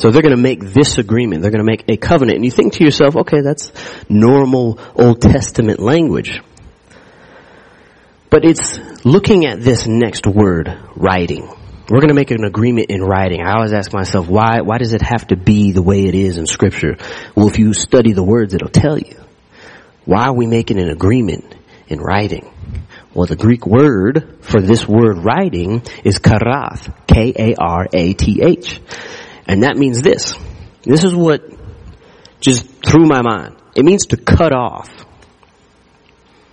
So 0.00 0.10
they're 0.10 0.22
going 0.22 0.34
to 0.34 0.40
make 0.40 0.60
this 0.60 0.96
agreement. 0.96 1.42
They're 1.42 1.50
going 1.50 1.64
to 1.64 1.70
make 1.70 1.84
a 1.88 1.98
covenant. 1.98 2.36
And 2.36 2.44
you 2.44 2.50
think 2.50 2.72
to 2.74 2.84
yourself, 2.84 3.16
okay, 3.16 3.42
that's 3.42 3.70
normal 4.08 4.80
Old 4.94 5.20
Testament 5.20 5.78
language. 5.78 6.40
But 8.30 8.46
it's 8.46 8.78
looking 9.04 9.44
at 9.44 9.60
this 9.60 9.86
next 9.86 10.26
word, 10.26 10.74
writing. 10.96 11.46
We're 11.90 12.00
going 12.00 12.08
to 12.08 12.14
make 12.14 12.30
an 12.30 12.44
agreement 12.44 12.88
in 12.88 13.02
writing. 13.02 13.42
I 13.42 13.56
always 13.56 13.74
ask 13.74 13.92
myself, 13.92 14.26
why, 14.26 14.62
why 14.62 14.78
does 14.78 14.94
it 14.94 15.02
have 15.02 15.26
to 15.26 15.36
be 15.36 15.72
the 15.72 15.82
way 15.82 16.06
it 16.06 16.14
is 16.14 16.38
in 16.38 16.46
scripture? 16.46 16.96
Well, 17.34 17.48
if 17.48 17.58
you 17.58 17.74
study 17.74 18.12
the 18.12 18.22
words, 18.22 18.54
it'll 18.54 18.68
tell 18.68 18.98
you. 18.98 19.20
Why 20.06 20.28
are 20.28 20.34
we 20.34 20.46
making 20.46 20.80
an 20.80 20.88
agreement 20.88 21.54
in 21.88 22.00
writing? 22.00 22.50
Well, 23.12 23.26
the 23.26 23.36
Greek 23.36 23.66
word 23.66 24.38
for 24.40 24.62
this 24.62 24.88
word 24.88 25.18
writing 25.18 25.82
is 26.04 26.20
karath, 26.20 26.90
K-A-R-A-T-H. 27.06 28.80
And 29.50 29.64
that 29.64 29.76
means 29.76 30.00
this. 30.00 30.36
This 30.82 31.02
is 31.02 31.12
what 31.12 31.42
just 32.40 32.64
threw 32.86 33.04
my 33.04 33.20
mind. 33.20 33.56
It 33.74 33.84
means 33.84 34.06
to 34.06 34.16
cut 34.16 34.52
off. 34.52 34.88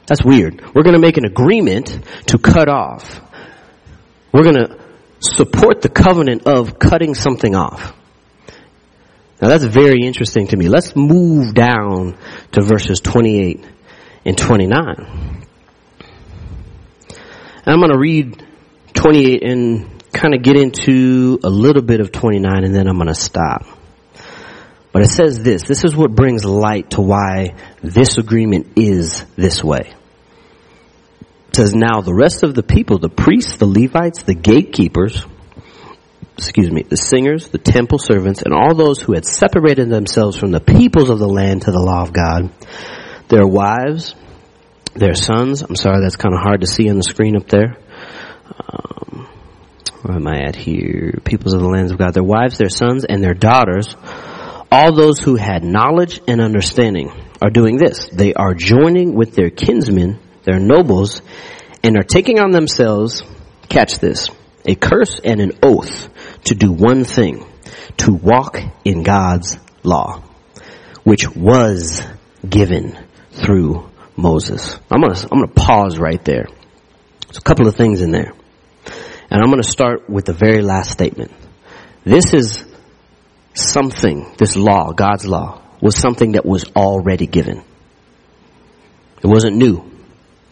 That's 0.08 0.26
weird. 0.26 0.64
We're 0.74 0.82
going 0.82 0.96
to 0.96 1.00
make 1.00 1.18
an 1.18 1.26
agreement 1.26 1.96
to 2.30 2.40
cut 2.40 2.68
off. 2.68 3.22
We're 4.34 4.42
going 4.42 4.56
to 4.56 4.80
support 5.20 5.82
the 5.82 5.90
covenant 5.90 6.48
of 6.48 6.80
cutting 6.80 7.14
something 7.14 7.54
off. 7.54 7.94
Now 9.40 9.50
that's 9.50 9.66
very 9.66 10.02
interesting 10.02 10.48
to 10.48 10.58
me. 10.58 10.68
Let's 10.68 10.96
move 10.96 11.54
down 11.54 12.18
to 12.54 12.62
verses 12.64 13.00
28 13.00 13.64
and 14.26 14.36
29. 14.36 15.46
And 17.10 17.68
I'm 17.68 17.78
going 17.78 17.92
to 17.92 18.00
read 18.00 18.44
28 18.96 19.44
and 19.44 19.97
kind 20.18 20.34
of 20.34 20.42
get 20.42 20.58
into 20.58 21.40
a 21.44 21.50
little 21.50 21.82
bit 21.82 22.00
of 22.00 22.12
29 22.12 22.64
and 22.64 22.74
then 22.74 22.88
I'm 22.88 22.96
going 22.96 23.08
to 23.08 23.16
stop. 23.16 23.66
But 24.92 25.04
it 25.04 25.10
says 25.10 25.44
this. 25.44 25.64
This 25.64 25.84
is 25.84 25.96
what 25.96 26.16
brings 26.16 26.44
light 26.44 26.92
to 26.92 27.02
why 27.02 27.56
this 27.84 28.18
agreement 28.18 28.74
is 28.78 29.24
this 29.36 29.64
way. 29.64 29.94
It 31.50 31.56
says, 31.56 31.76
now 31.76 32.02
the 32.02 32.14
rest 32.14 32.44
of 32.44 32.56
the 32.56 32.64
people, 32.64 32.98
the 32.98 33.10
priests, 33.10 33.58
the 33.58 33.68
Levites, 33.68 34.24
the 34.24 34.34
gatekeepers, 34.34 35.24
excuse 36.36 36.72
me, 36.72 36.84
the 36.84 36.98
singers, 36.98 37.50
the 37.50 37.58
temple 37.58 38.00
servants, 38.00 38.42
and 38.42 38.54
all 38.54 38.76
those 38.76 39.00
who 39.00 39.14
had 39.14 39.26
separated 39.26 39.90
themselves 39.90 40.38
from 40.38 40.52
the 40.52 40.60
peoples 40.60 41.10
of 41.10 41.20
the 41.20 41.28
land 41.28 41.64
to 41.64 41.72
the 41.72 41.80
law 41.80 42.02
of 42.02 42.14
God, 42.14 42.52
their 43.28 43.46
wives, 43.46 44.16
their 44.96 45.16
sons, 45.16 45.62
I'm 45.62 45.76
sorry, 45.76 46.02
that's 46.02 46.16
kind 46.16 46.34
of 46.34 46.42
hard 46.42 46.62
to 46.62 46.68
see 46.68 46.90
on 46.90 46.98
the 46.98 47.04
screen 47.04 47.36
up 47.36 47.48
there. 47.48 47.78
Um, 48.48 49.28
where 50.02 50.16
am 50.16 50.28
I 50.28 50.44
at 50.44 50.56
here? 50.56 51.20
Peoples 51.24 51.54
of 51.54 51.62
the 51.62 51.68
lands 51.68 51.92
of 51.92 51.98
God, 51.98 52.14
their 52.14 52.24
wives, 52.24 52.58
their 52.58 52.70
sons, 52.70 53.06
and 53.06 53.24
their 53.24 53.34
daughters, 53.34 53.96
all 54.72 54.94
those 54.94 55.20
who 55.20 55.36
had 55.36 55.64
knowledge 55.64 56.22
and 56.28 56.42
understanding. 56.42 57.12
are 57.42 57.52
doing 57.52 57.78
this. 57.78 58.10
They 58.10 58.34
are 58.34 58.56
joining 58.56 59.14
with 59.14 59.36
their 59.36 59.52
kinsmen, 59.52 60.20
their 60.44 60.60
nobles, 60.60 61.22
and 61.84 61.96
are 61.96 62.04
taking 62.04 62.40
on 62.40 62.52
themselves, 62.52 63.24
catch 63.70 64.00
this, 64.00 64.30
a 64.66 64.74
curse 64.74 65.20
and 65.24 65.40
an 65.40 65.52
oath 65.62 66.10
to 66.46 66.56
do 66.56 66.72
one 66.72 67.04
thing, 67.04 67.46
to 67.98 68.12
walk 68.12 68.60
in 68.86 69.04
God's 69.04 69.60
law, 69.84 70.24
which 71.04 71.28
was 71.36 72.02
given 72.48 72.98
through 73.32 73.88
Moses. 74.16 74.80
I'm 74.90 75.02
gonna, 75.02 75.20
I'm 75.32 75.42
gonna 75.42 75.48
pause 75.48 76.00
right 76.00 76.24
there. 76.26 76.48
There's 77.28 77.38
a 77.38 77.42
couple 77.42 77.68
of 77.68 77.76
things 77.76 78.02
in 78.02 78.12
there. 78.12 78.34
And 79.30 79.42
I'm 79.42 79.50
gonna 79.50 79.64
start 79.64 80.10
with 80.10 80.26
the 80.26 80.34
very 80.34 80.62
last 80.62 80.92
statement. 80.92 81.32
This 82.04 82.34
is 82.34 82.64
something, 83.54 84.34
this 84.38 84.56
law, 84.56 84.94
God's 84.94 85.26
law, 85.26 85.62
was 85.82 85.96
something 85.98 86.34
that 86.34 86.46
was 86.46 86.66
already 86.76 87.28
given. 87.28 87.64
It 89.22 89.28
wasn't 89.28 89.58
new. 89.58 89.92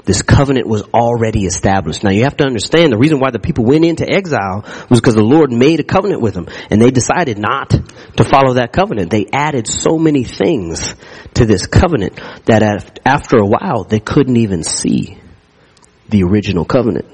This 0.03 0.21
covenant 0.21 0.67
was 0.67 0.83
already 0.93 1.45
established. 1.45 2.03
Now 2.03 2.11
you 2.11 2.23
have 2.23 2.37
to 2.37 2.45
understand 2.45 2.91
the 2.91 2.97
reason 2.97 3.19
why 3.19 3.31
the 3.31 3.39
people 3.39 3.65
went 3.65 3.85
into 3.85 4.07
exile 4.07 4.63
was 4.87 4.99
because 4.99 5.15
the 5.15 5.23
Lord 5.23 5.51
made 5.51 5.79
a 5.79 5.83
covenant 5.83 6.21
with 6.21 6.35
them 6.35 6.47
and 6.69 6.79
they 6.79 6.91
decided 6.91 7.39
not 7.39 7.69
to 7.69 8.23
follow 8.23 8.53
that 8.53 8.71
covenant. 8.71 9.09
They 9.09 9.25
added 9.31 9.67
so 9.67 9.97
many 9.97 10.23
things 10.23 10.93
to 11.35 11.45
this 11.45 11.65
covenant 11.65 12.21
that 12.45 12.99
after 13.03 13.37
a 13.37 13.47
while 13.47 13.83
they 13.83 13.99
couldn't 13.99 14.37
even 14.37 14.63
see 14.63 15.17
the 16.09 16.21
original 16.21 16.65
covenant. 16.65 17.07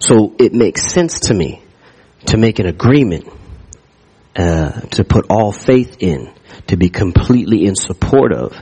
So 0.00 0.34
it 0.38 0.52
makes 0.52 0.92
sense 0.92 1.20
to 1.20 1.34
me 1.34 1.62
to 2.26 2.36
make 2.36 2.58
an 2.58 2.66
agreement, 2.66 3.28
uh, 4.36 4.80
to 4.80 5.04
put 5.04 5.26
all 5.30 5.52
faith 5.52 5.96
in, 6.00 6.32
to 6.68 6.76
be 6.76 6.88
completely 6.88 7.66
in 7.66 7.74
support 7.74 8.32
of, 8.32 8.56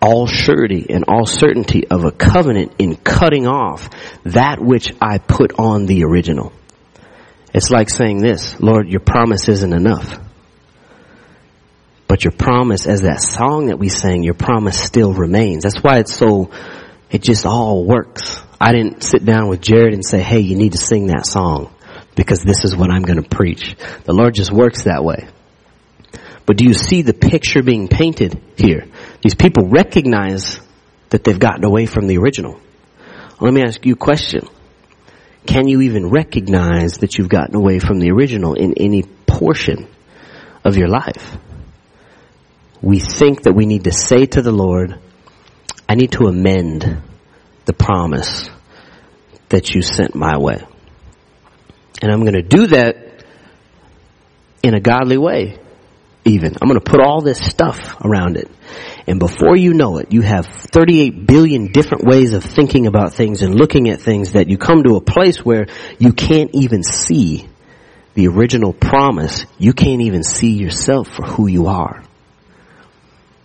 all 0.00 0.26
surety 0.26 0.86
and 0.90 1.04
all 1.08 1.24
certainty 1.26 1.86
of 1.88 2.04
a 2.04 2.12
covenant 2.12 2.72
in 2.78 2.96
cutting 2.96 3.46
off 3.46 3.88
that 4.24 4.60
which 4.60 4.92
I 5.00 5.18
put 5.18 5.58
on 5.58 5.86
the 5.86 6.04
original. 6.04 6.52
It's 7.54 7.70
like 7.70 7.88
saying 7.88 8.18
this, 8.18 8.60
Lord, 8.60 8.88
your 8.88 9.00
promise 9.00 9.48
isn't 9.48 9.72
enough. 9.72 10.20
But 12.06 12.22
your 12.22 12.32
promise, 12.32 12.86
as 12.86 13.02
that 13.02 13.20
song 13.20 13.66
that 13.66 13.78
we 13.78 13.88
sang, 13.88 14.22
your 14.22 14.34
promise 14.34 14.78
still 14.78 15.12
remains. 15.12 15.64
That's 15.64 15.82
why 15.82 15.98
it's 15.98 16.14
so, 16.14 16.50
it 17.10 17.22
just 17.22 17.46
all 17.46 17.84
works. 17.84 18.42
I 18.60 18.72
didn't 18.72 19.02
sit 19.02 19.24
down 19.24 19.48
with 19.48 19.60
Jared 19.60 19.92
and 19.92 20.04
say, 20.04 20.20
hey, 20.20 20.40
you 20.40 20.56
need 20.56 20.72
to 20.72 20.78
sing 20.78 21.08
that 21.08 21.26
song 21.26 21.74
because 22.14 22.42
this 22.42 22.64
is 22.64 22.74
what 22.74 22.90
I'm 22.90 23.02
going 23.02 23.22
to 23.22 23.28
preach. 23.28 23.76
The 24.04 24.12
Lord 24.12 24.34
just 24.34 24.50
works 24.50 24.84
that 24.84 25.04
way. 25.04 25.28
But 26.46 26.56
do 26.56 26.64
you 26.64 26.74
see 26.74 27.02
the 27.02 27.12
picture 27.12 27.62
being 27.62 27.88
painted 27.88 28.40
here? 28.56 28.86
These 29.20 29.34
people 29.34 29.68
recognize 29.68 30.60
that 31.10 31.24
they've 31.24 31.38
gotten 31.38 31.64
away 31.64 31.86
from 31.86 32.06
the 32.06 32.18
original. 32.18 32.60
Let 33.40 33.52
me 33.52 33.62
ask 33.62 33.84
you 33.84 33.94
a 33.94 33.96
question. 33.96 34.48
Can 35.44 35.68
you 35.68 35.82
even 35.82 36.08
recognize 36.08 36.98
that 36.98 37.18
you've 37.18 37.28
gotten 37.28 37.54
away 37.54 37.78
from 37.78 37.98
the 37.98 38.10
original 38.10 38.54
in 38.54 38.74
any 38.78 39.02
portion 39.02 39.88
of 40.64 40.76
your 40.76 40.88
life? 40.88 41.36
We 42.80 43.00
think 43.00 43.42
that 43.42 43.54
we 43.54 43.66
need 43.66 43.84
to 43.84 43.92
say 43.92 44.26
to 44.26 44.42
the 44.42 44.52
Lord, 44.52 44.98
I 45.88 45.94
need 45.94 46.12
to 46.12 46.26
amend 46.26 47.02
the 47.66 47.72
promise 47.72 48.48
that 49.50 49.74
you 49.74 49.82
sent 49.82 50.14
my 50.14 50.38
way. 50.38 50.64
And 52.02 52.10
I'm 52.10 52.20
going 52.20 52.34
to 52.34 52.42
do 52.42 52.68
that 52.68 53.24
in 54.62 54.74
a 54.74 54.80
godly 54.80 55.18
way 55.18 55.58
even. 56.26 56.56
I'm 56.60 56.68
going 56.68 56.80
to 56.80 56.90
put 56.90 57.00
all 57.00 57.20
this 57.20 57.38
stuff 57.38 57.96
around 58.04 58.36
it. 58.36 58.50
And 59.06 59.20
before 59.20 59.56
you 59.56 59.72
know 59.72 59.98
it, 59.98 60.12
you 60.12 60.22
have 60.22 60.46
38 60.46 61.26
billion 61.26 61.70
different 61.70 62.04
ways 62.04 62.32
of 62.32 62.42
thinking 62.42 62.86
about 62.86 63.12
things 63.14 63.42
and 63.42 63.54
looking 63.54 63.88
at 63.88 64.00
things 64.00 64.32
that 64.32 64.48
you 64.48 64.58
come 64.58 64.82
to 64.82 64.96
a 64.96 65.00
place 65.00 65.44
where 65.44 65.66
you 65.98 66.12
can't 66.12 66.50
even 66.54 66.82
see 66.82 67.48
the 68.14 68.26
original 68.26 68.72
promise. 68.72 69.46
You 69.58 69.72
can't 69.72 70.02
even 70.02 70.24
see 70.24 70.54
yourself 70.54 71.08
for 71.08 71.22
who 71.22 71.46
you 71.46 71.68
are. 71.68 72.02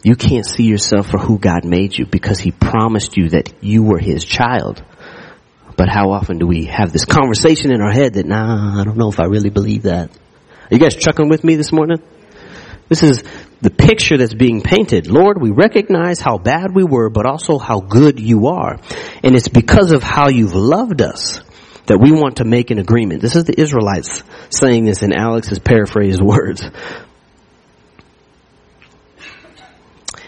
You 0.03 0.15
can't 0.15 0.45
see 0.45 0.63
yourself 0.63 1.07
for 1.09 1.19
who 1.19 1.37
God 1.37 1.63
made 1.63 1.97
you 1.97 2.05
because 2.05 2.39
He 2.39 2.51
promised 2.51 3.17
you 3.17 3.29
that 3.29 3.53
you 3.63 3.83
were 3.83 3.99
His 3.99 4.25
child. 4.25 4.83
But 5.77 5.89
how 5.89 6.11
often 6.11 6.39
do 6.39 6.47
we 6.47 6.65
have 6.65 6.91
this 6.91 7.05
conversation 7.05 7.71
in 7.71 7.81
our 7.81 7.91
head 7.91 8.15
that, 8.15 8.25
nah, 8.25 8.79
I 8.79 8.83
don't 8.83 8.97
know 8.97 9.09
if 9.09 9.19
I 9.19 9.25
really 9.25 9.49
believe 9.49 9.83
that. 9.83 10.09
Are 10.09 10.73
you 10.73 10.79
guys 10.79 10.95
chuckling 10.95 11.29
with 11.29 11.43
me 11.43 11.55
this 11.55 11.71
morning? 11.71 12.01
This 12.89 13.03
is 13.03 13.23
the 13.61 13.69
picture 13.69 14.17
that's 14.17 14.33
being 14.33 14.61
painted. 14.61 15.07
Lord, 15.07 15.41
we 15.41 15.51
recognize 15.51 16.19
how 16.19 16.37
bad 16.37 16.75
we 16.75 16.83
were, 16.83 17.09
but 17.09 17.25
also 17.25 17.57
how 17.57 17.79
good 17.79 18.19
you 18.19 18.47
are. 18.47 18.79
And 19.23 19.35
it's 19.35 19.47
because 19.47 19.91
of 19.91 20.03
how 20.03 20.29
you've 20.29 20.55
loved 20.55 21.01
us 21.01 21.41
that 21.85 21.99
we 21.99 22.11
want 22.11 22.37
to 22.37 22.43
make 22.43 22.71
an 22.71 22.79
agreement. 22.79 23.21
This 23.21 23.35
is 23.35 23.45
the 23.45 23.59
Israelites 23.59 24.23
saying 24.49 24.85
this 24.85 25.03
in 25.03 25.13
Alex's 25.13 25.59
paraphrased 25.59 26.21
words. 26.23 26.63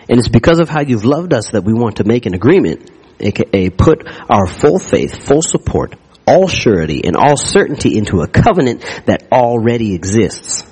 And 0.09 0.19
it's 0.19 0.29
because 0.29 0.59
of 0.59 0.69
how 0.69 0.81
you've 0.81 1.05
loved 1.05 1.33
us 1.33 1.51
that 1.51 1.63
we 1.63 1.73
want 1.73 1.97
to 1.97 2.03
make 2.03 2.25
an 2.25 2.33
agreement, 2.33 2.89
aka 3.19 3.69
put 3.69 4.07
our 4.29 4.47
full 4.47 4.79
faith, 4.79 5.25
full 5.25 5.41
support, 5.41 5.95
all 6.27 6.47
surety, 6.47 7.01
and 7.05 7.15
all 7.15 7.37
certainty 7.37 7.97
into 7.97 8.21
a 8.21 8.27
covenant 8.27 8.81
that 9.05 9.27
already 9.31 9.93
exists 9.93 10.65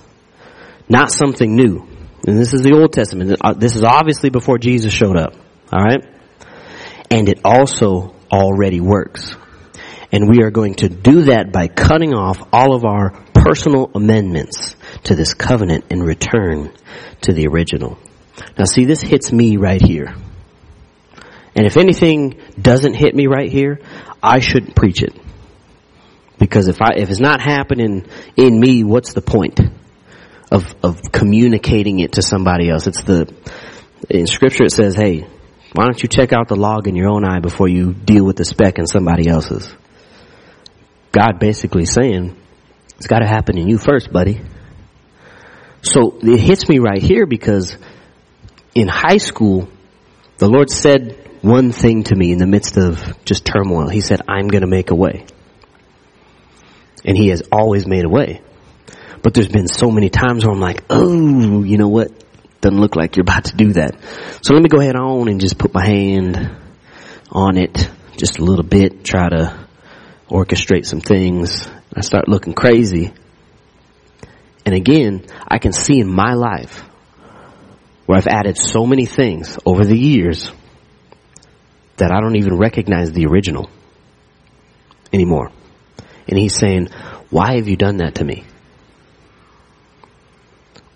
not 0.91 1.09
something 1.09 1.55
new. 1.55 1.87
And 2.27 2.37
this 2.37 2.53
is 2.53 2.61
the 2.61 2.73
Old 2.73 2.91
Testament. 2.91 3.37
Uh, 3.41 3.53
this 3.53 3.75
is 3.75 3.83
obviously 3.83 4.29
before 4.29 4.57
Jesus 4.57 4.93
showed 4.93 5.17
up. 5.17 5.33
Alright? 5.73 6.05
And 7.09 7.29
it 7.29 7.39
also 7.45 8.13
already 8.31 8.81
works. 8.81 9.35
And 10.11 10.29
we 10.29 10.43
are 10.43 10.51
going 10.51 10.75
to 10.75 10.89
do 10.89 11.23
that 11.23 11.53
by 11.53 11.69
cutting 11.69 12.13
off 12.13 12.37
all 12.51 12.75
of 12.75 12.83
our 12.83 13.11
personal 13.33 13.89
amendments 13.95 14.75
to 15.05 15.15
this 15.15 15.33
covenant 15.33 15.85
in 15.89 16.03
return 16.03 16.73
to 17.21 17.33
the 17.33 17.47
original. 17.47 17.97
Now 18.57 18.65
see, 18.65 18.85
this 18.85 19.01
hits 19.01 19.31
me 19.31 19.57
right 19.57 19.81
here. 19.81 20.13
And 21.55 21.65
if 21.65 21.77
anything 21.77 22.39
doesn't 22.59 22.93
hit 22.93 23.13
me 23.13 23.27
right 23.27 23.51
here, 23.51 23.79
I 24.23 24.39
shouldn't 24.39 24.75
preach 24.75 25.03
it. 25.03 25.13
Because 26.37 26.67
if 26.67 26.81
I, 26.81 26.93
if 26.95 27.09
it's 27.09 27.19
not 27.19 27.41
happening 27.41 28.07
in 28.35 28.59
me, 28.59 28.83
what's 28.83 29.13
the 29.13 29.21
point? 29.21 29.59
of, 30.51 30.75
of 30.83 31.01
communicating 31.11 31.99
it 31.99 32.13
to 32.13 32.21
somebody 32.21 32.69
else. 32.69 32.85
It's 32.85 33.01
the, 33.03 33.33
in 34.09 34.27
scripture 34.27 34.65
it 34.65 34.71
says, 34.71 34.95
hey, 34.95 35.25
why 35.73 35.85
don't 35.85 36.03
you 36.03 36.09
check 36.09 36.33
out 36.33 36.49
the 36.49 36.57
log 36.57 36.87
in 36.87 36.95
your 36.95 37.09
own 37.09 37.23
eye 37.23 37.39
before 37.39 37.69
you 37.69 37.93
deal 37.93 38.25
with 38.25 38.35
the 38.35 38.43
speck 38.43 38.77
in 38.77 38.85
somebody 38.85 39.29
else's? 39.29 39.73
God 41.13 41.39
basically 41.39 41.85
saying, 41.85 42.37
it's 42.97 43.07
gotta 43.07 43.25
happen 43.25 43.57
in 43.57 43.69
you 43.69 43.77
first, 43.77 44.11
buddy. 44.11 44.41
So 45.81 46.19
it 46.21 46.39
hits 46.39 46.67
me 46.67 46.79
right 46.79 47.01
here 47.01 47.25
because 47.25 47.77
in 48.73 48.87
high 48.87 49.17
school, 49.17 49.67
the 50.37 50.47
Lord 50.47 50.69
said 50.69 51.29
one 51.41 51.71
thing 51.71 52.03
to 52.03 52.15
me 52.15 52.31
in 52.31 52.37
the 52.37 52.47
midst 52.47 52.77
of 52.77 53.23
just 53.25 53.45
turmoil. 53.45 53.89
He 53.89 54.01
said, 54.01 54.21
I'm 54.27 54.47
gonna 54.47 54.67
make 54.67 54.91
a 54.91 54.95
way. 54.95 55.25
And 57.03 57.17
He 57.17 57.29
has 57.29 57.43
always 57.51 57.87
made 57.87 58.05
a 58.05 58.09
way. 58.09 58.41
But 59.23 59.33
there's 59.33 59.47
been 59.47 59.67
so 59.67 59.91
many 59.91 60.09
times 60.09 60.45
where 60.45 60.53
I'm 60.53 60.59
like, 60.59 60.83
oh, 60.89 61.63
you 61.63 61.77
know 61.77 61.87
what? 61.87 62.11
Doesn't 62.61 62.79
look 62.79 62.95
like 62.95 63.15
you're 63.15 63.23
about 63.23 63.45
to 63.45 63.55
do 63.55 63.73
that. 63.73 63.97
So 64.41 64.53
let 64.53 64.61
me 64.61 64.69
go 64.69 64.79
ahead 64.79 64.95
on 64.95 65.27
and 65.27 65.41
just 65.41 65.57
put 65.57 65.73
my 65.73 65.85
hand 65.85 66.57
on 67.31 67.57
it 67.57 67.89
just 68.17 68.39
a 68.39 68.43
little 68.43 68.65
bit, 68.65 69.03
try 69.03 69.29
to 69.29 69.67
orchestrate 70.29 70.85
some 70.85 71.01
things. 71.01 71.67
I 71.95 72.01
start 72.01 72.27
looking 72.27 72.53
crazy. 72.53 73.13
And 74.65 74.75
again, 74.75 75.25
I 75.47 75.57
can 75.57 75.73
see 75.73 75.99
in 75.99 76.07
my 76.07 76.33
life 76.33 76.83
where 78.05 78.17
I've 78.17 78.27
added 78.27 78.57
so 78.57 78.85
many 78.85 79.05
things 79.05 79.57
over 79.65 79.85
the 79.85 79.97
years 79.97 80.51
that 81.97 82.11
I 82.11 82.19
don't 82.19 82.35
even 82.35 82.57
recognize 82.57 83.11
the 83.11 83.25
original 83.27 83.69
anymore. 85.13 85.51
And 86.27 86.37
he's 86.37 86.55
saying, 86.55 86.89
why 87.29 87.55
have 87.55 87.67
you 87.67 87.75
done 87.75 87.97
that 87.97 88.15
to 88.15 88.23
me? 88.23 88.45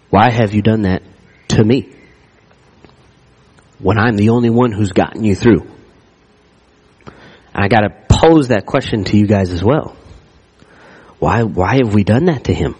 Why 0.09 0.31
have 0.31 0.53
you 0.53 0.61
done 0.61 0.83
that 0.83 1.03
to 1.49 1.63
me? 1.63 1.93
When 3.79 3.99
I'm 3.99 4.15
the 4.15 4.29
only 4.29 4.49
one 4.49 4.71
who's 4.71 4.93
gotten 4.93 5.23
you 5.23 5.35
through. 5.35 5.69
I 7.53 7.67
gotta 7.67 7.89
pose 8.09 8.49
that 8.49 8.65
question 8.65 9.03
to 9.05 9.17
you 9.17 9.27
guys 9.27 9.51
as 9.51 9.63
well. 9.63 9.95
Why, 11.19 11.43
why 11.43 11.77
have 11.77 11.93
we 11.93 12.03
done 12.03 12.25
that 12.25 12.45
to 12.45 12.53
him? 12.53 12.75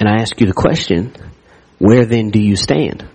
And 0.00 0.08
I 0.08 0.20
ask 0.20 0.40
you 0.40 0.46
the 0.46 0.52
question, 0.52 1.14
where 1.84 2.06
then 2.06 2.30
do 2.30 2.40
you 2.40 2.56
stand? 2.56 3.06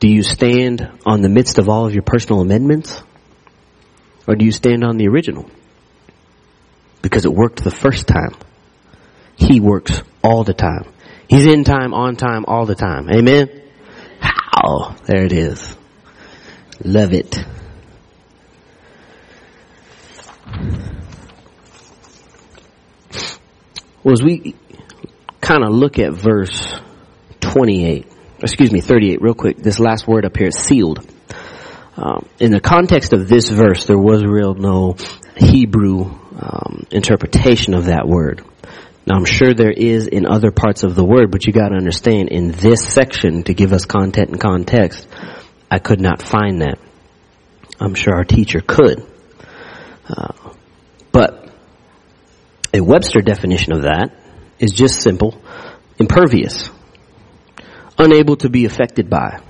Do 0.00 0.08
you 0.08 0.24
stand 0.24 0.90
on 1.06 1.20
the 1.20 1.28
midst 1.28 1.58
of 1.58 1.68
all 1.68 1.86
of 1.86 1.94
your 1.94 2.02
personal 2.02 2.40
amendments? 2.40 3.00
Or 4.26 4.34
do 4.34 4.44
you 4.44 4.50
stand 4.50 4.82
on 4.82 4.96
the 4.96 5.06
original? 5.06 5.48
Because 7.00 7.26
it 7.26 7.32
worked 7.32 7.62
the 7.62 7.70
first 7.70 8.08
time. 8.08 8.34
He 9.36 9.60
works 9.60 10.02
all 10.24 10.42
the 10.42 10.52
time. 10.52 10.92
He's 11.28 11.46
in 11.46 11.62
time, 11.62 11.94
on 11.94 12.16
time, 12.16 12.44
all 12.48 12.66
the 12.66 12.74
time. 12.74 13.08
Amen? 13.08 13.48
How? 14.18 14.96
There 15.04 15.24
it 15.24 15.32
is. 15.32 15.76
Love 16.82 17.12
it. 17.12 17.38
Well, 24.02 24.12
as 24.12 24.24
we 24.24 24.56
kind 25.44 25.62
of 25.62 25.74
look 25.74 25.98
at 25.98 26.14
verse 26.14 26.74
28, 27.40 28.06
excuse 28.42 28.72
me, 28.72 28.80
38 28.80 29.20
real 29.20 29.34
quick, 29.34 29.58
this 29.58 29.78
last 29.78 30.08
word 30.08 30.24
up 30.24 30.36
here 30.36 30.48
is 30.48 30.56
sealed. 30.56 31.06
Um, 31.96 32.26
in 32.40 32.50
the 32.50 32.60
context 32.60 33.12
of 33.12 33.28
this 33.28 33.50
verse, 33.50 33.84
there 33.86 33.98
was 33.98 34.24
real 34.24 34.54
no 34.54 34.96
Hebrew 35.36 36.04
um, 36.04 36.86
interpretation 36.90 37.74
of 37.74 37.86
that 37.86 38.08
word. 38.08 38.42
Now 39.06 39.16
I'm 39.16 39.26
sure 39.26 39.52
there 39.52 39.70
is 39.70 40.06
in 40.06 40.26
other 40.26 40.50
parts 40.50 40.82
of 40.82 40.94
the 40.94 41.04
word, 41.04 41.30
but 41.30 41.46
you 41.46 41.52
got 41.52 41.68
to 41.68 41.76
understand 41.76 42.30
in 42.30 42.50
this 42.50 42.82
section 42.82 43.42
to 43.44 43.54
give 43.54 43.74
us 43.74 43.84
content 43.84 44.30
and 44.30 44.40
context, 44.40 45.06
I 45.70 45.78
could 45.78 46.00
not 46.00 46.22
find 46.22 46.62
that. 46.62 46.78
I'm 47.78 47.94
sure 47.94 48.14
our 48.14 48.24
teacher 48.24 48.60
could. 48.66 49.06
Uh, 50.08 50.52
but 51.12 51.50
a 52.72 52.80
Webster 52.80 53.20
definition 53.20 53.74
of 53.74 53.82
that 53.82 54.23
is 54.58 54.72
just 54.72 55.02
simple, 55.02 55.40
impervious, 55.98 56.70
unable 57.98 58.36
to 58.36 58.48
be 58.48 58.64
affected 58.64 59.10
by. 59.10 59.40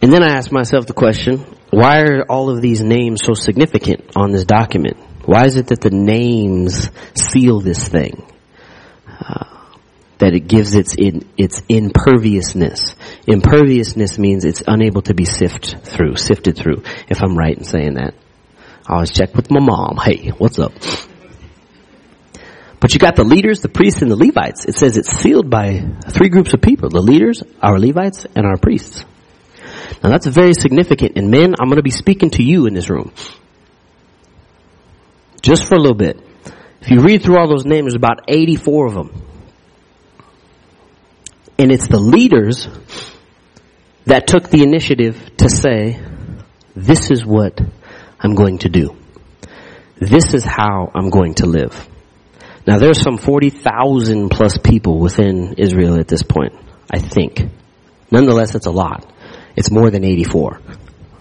And 0.00 0.12
then 0.12 0.24
I 0.24 0.36
asked 0.36 0.50
myself 0.50 0.86
the 0.86 0.94
question, 0.94 1.38
why 1.70 2.00
are 2.02 2.22
all 2.28 2.50
of 2.50 2.60
these 2.60 2.82
names 2.82 3.20
so 3.24 3.34
significant 3.34 4.16
on 4.16 4.32
this 4.32 4.44
document? 4.44 4.96
Why 5.24 5.46
is 5.46 5.56
it 5.56 5.68
that 5.68 5.80
the 5.80 5.90
names 5.90 6.90
seal 7.14 7.60
this 7.60 7.88
thing? 7.88 8.26
Uh, 9.06 9.44
that 10.18 10.34
it 10.34 10.48
gives 10.48 10.74
its 10.74 10.94
in, 10.94 11.28
its 11.36 11.62
imperviousness. 11.68 12.96
Imperviousness 13.26 14.18
means 14.18 14.44
it's 14.44 14.62
unable 14.66 15.02
to 15.02 15.14
be 15.14 15.24
sifted 15.24 15.82
through, 15.84 16.16
sifted 16.16 16.56
through. 16.56 16.82
If 17.08 17.22
I'm 17.22 17.36
right 17.36 17.56
in 17.56 17.64
saying 17.64 17.94
that, 17.94 18.14
I 18.86 18.94
always 18.94 19.12
check 19.12 19.34
with 19.34 19.50
my 19.50 19.60
mom. 19.60 19.96
Hey, 19.96 20.30
what's 20.30 20.58
up? 20.58 20.72
But 22.82 22.92
you 22.92 22.98
got 22.98 23.16
the 23.16 23.24
leaders, 23.24 23.60
the 23.60 23.68
priests, 23.68 24.02
and 24.02 24.10
the 24.10 24.16
Levites. 24.16 24.66
It 24.66 24.74
says 24.74 24.98
it's 24.98 25.10
sealed 25.10 25.48
by 25.48 25.82
three 26.10 26.28
groups 26.28 26.52
of 26.52 26.60
people: 26.60 26.90
the 26.90 27.00
leaders, 27.00 27.42
our 27.62 27.78
Levites, 27.78 28.26
and 28.34 28.44
our 28.44 28.58
priests. 28.58 29.04
Now 30.02 30.10
that's 30.10 30.26
very 30.26 30.52
significant. 30.52 31.16
And 31.16 31.30
men, 31.30 31.54
I'm 31.60 31.68
going 31.68 31.76
to 31.76 31.82
be 31.82 31.90
speaking 31.90 32.30
to 32.30 32.42
you 32.42 32.66
in 32.66 32.74
this 32.74 32.90
room 32.90 33.12
just 35.42 35.66
for 35.66 35.74
a 35.74 35.78
little 35.78 35.96
bit. 35.96 36.18
If 36.80 36.90
you 36.90 37.00
read 37.00 37.22
through 37.22 37.38
all 37.38 37.48
those 37.48 37.64
names, 37.64 37.84
there's 37.84 37.94
about 37.94 38.22
84 38.28 38.86
of 38.86 38.94
them. 38.94 39.22
And 41.58 41.70
it's 41.70 41.86
the 41.86 42.00
leaders 42.00 42.66
that 44.06 44.26
took 44.26 44.48
the 44.48 44.62
initiative 44.62 45.36
to 45.36 45.48
say, 45.48 46.00
this 46.74 47.10
is 47.10 47.24
what 47.24 47.60
I'm 48.18 48.34
going 48.34 48.58
to 48.58 48.68
do. 48.68 48.96
This 50.00 50.34
is 50.34 50.44
how 50.44 50.90
I'm 50.92 51.10
going 51.10 51.34
to 51.34 51.46
live. 51.46 51.88
Now 52.66 52.78
there's 52.78 53.00
some 53.00 53.18
40,000 53.18 54.28
plus 54.28 54.58
people 54.58 54.98
within 54.98 55.54
Israel 55.58 55.98
at 55.98 56.08
this 56.08 56.22
point, 56.22 56.54
I 56.90 56.98
think. 56.98 57.42
Nonetheless, 58.10 58.54
it's 58.54 58.66
a 58.66 58.70
lot. 58.70 59.10
It's 59.56 59.70
more 59.70 59.90
than 59.90 60.04
84. 60.04 60.60